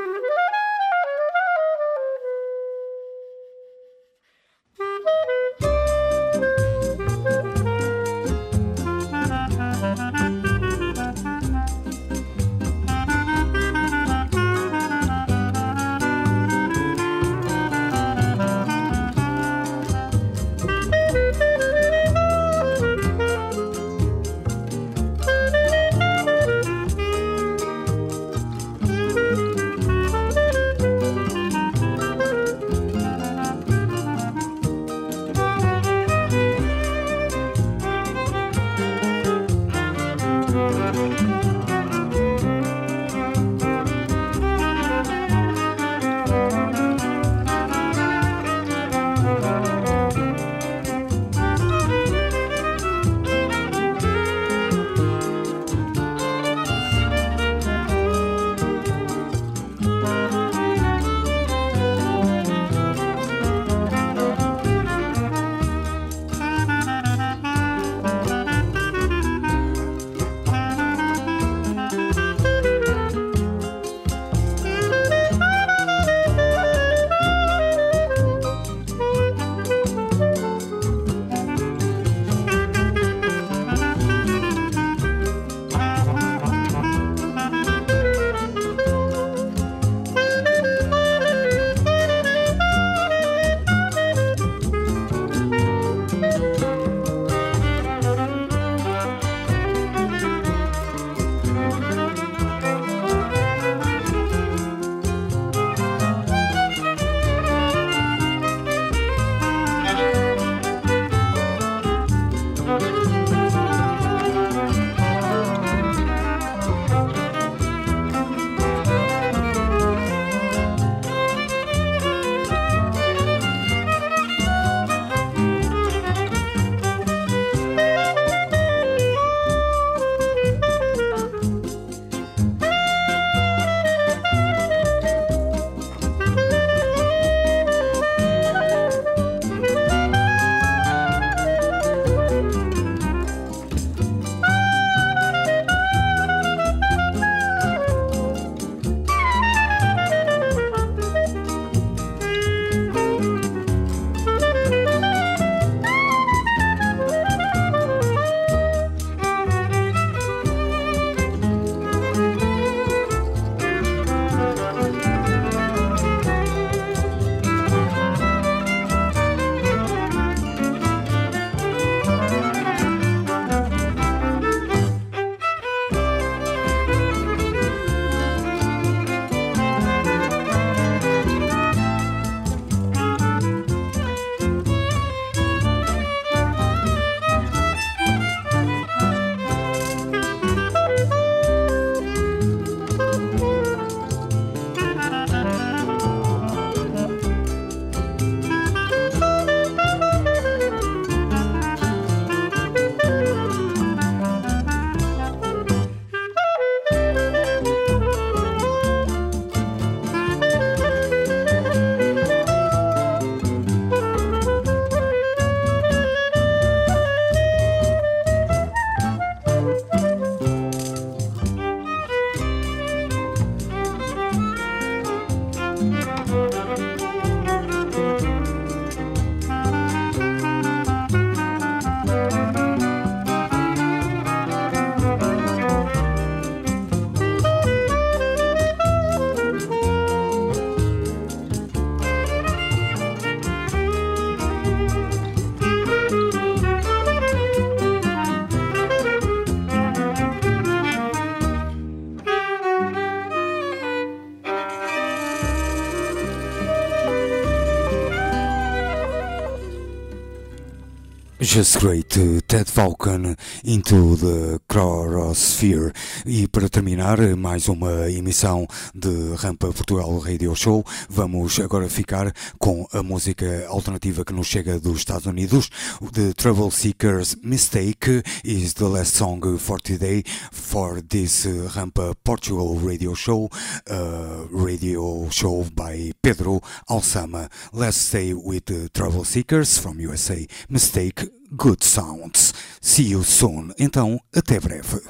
Just 261.56 261.80
Great 261.80 262.10
Ted 262.50 262.70
Falcon 262.70 263.34
Into 263.64 264.18
the 264.18 264.60
Chronosphere. 264.68 265.94
E 266.26 266.50
para 266.50 266.68
terminar 266.68 267.18
mais 267.38 267.70
uma 267.70 268.12
emissão 268.12 268.68
de 268.94 269.34
Rampa 269.38 269.72
Portugal 269.72 270.18
Radio 270.18 270.54
Show. 270.54 270.84
Vamos 271.10 271.58
agora 271.62 271.88
ficar 271.88 272.34
com 272.60 272.86
a 272.92 273.02
música 273.02 273.68
alternativa 273.70 274.26
que 274.26 274.34
nos 274.34 274.48
chega 274.48 274.82
dos 274.82 274.98
Estados 274.98 275.28
Unidos 275.28 275.70
The 276.12 276.34
Trouble 276.34 276.72
Seekers 276.72 277.38
Mistake 277.42 278.22
is 278.44 278.74
the 278.74 278.90
last 278.90 279.16
song 279.16 279.40
for 279.58 279.80
today 279.80 280.24
for 280.52 281.02
this 281.02 281.46
Rampa 281.74 282.16
Portugal 282.22 282.78
Radio 282.80 283.16
Show 283.16 283.50
uh, 283.90 284.46
radio 284.52 285.30
show 285.30 285.66
by 285.74 286.12
Pedro 286.22 286.60
Alsama. 286.90 287.50
Let's 287.72 287.96
stay 287.96 288.34
with 288.34 288.66
the 288.66 288.90
Trouble 288.90 289.24
Seekers 289.24 289.78
from 289.78 290.02
USA 290.02 290.46
Mistake 290.68 291.24
Good 291.56 291.84
Sounds. 291.84 292.54
See 292.82 293.12
you 293.12 293.24
soon. 293.24 293.74
Então, 293.80 294.20
até 294.34 294.60
breve. 294.60 295.02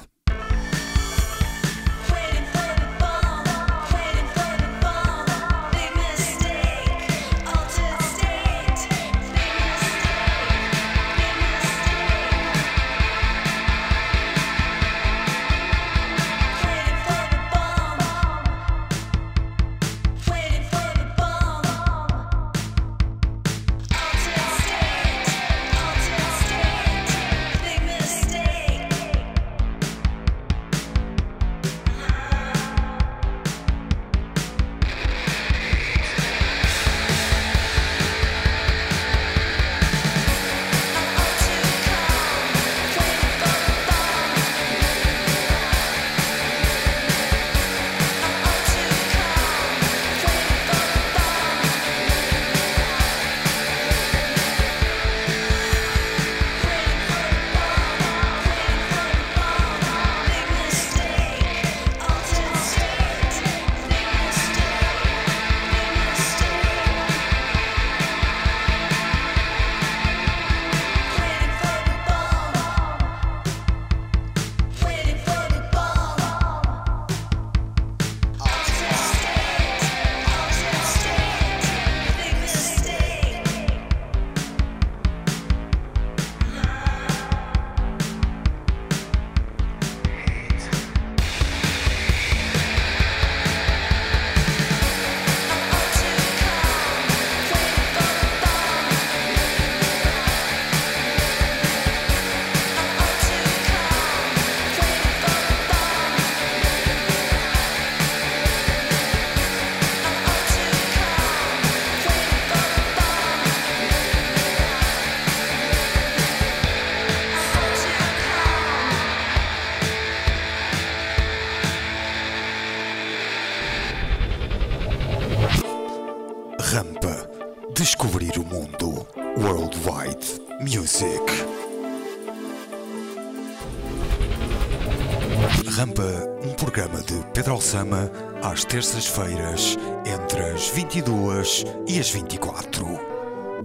Terças-feiras, 138.76 139.74
entre 140.04 140.38
as 140.50 140.68
22 140.68 141.64
e 141.88 141.98
as 141.98 142.10
24. 142.10 142.86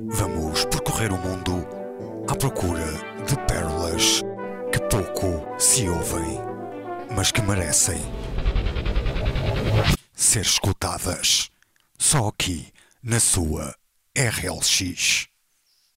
Vamos 0.07 0.63
percorrer 0.63 1.11
o 1.11 1.17
mundo 1.17 1.67
à 2.29 2.33
procura 2.33 2.87
de 3.27 3.35
pérolas 3.45 4.21
que 4.71 4.79
pouco 4.87 5.59
se 5.59 5.89
ouvem, 5.89 6.39
mas 7.13 7.29
que 7.29 7.41
merecem 7.41 7.99
ser 10.15 10.45
escutadas. 10.45 11.49
Só 11.99 12.29
aqui, 12.29 12.71
na 13.03 13.19
sua 13.19 13.75
RLX. 14.17 15.20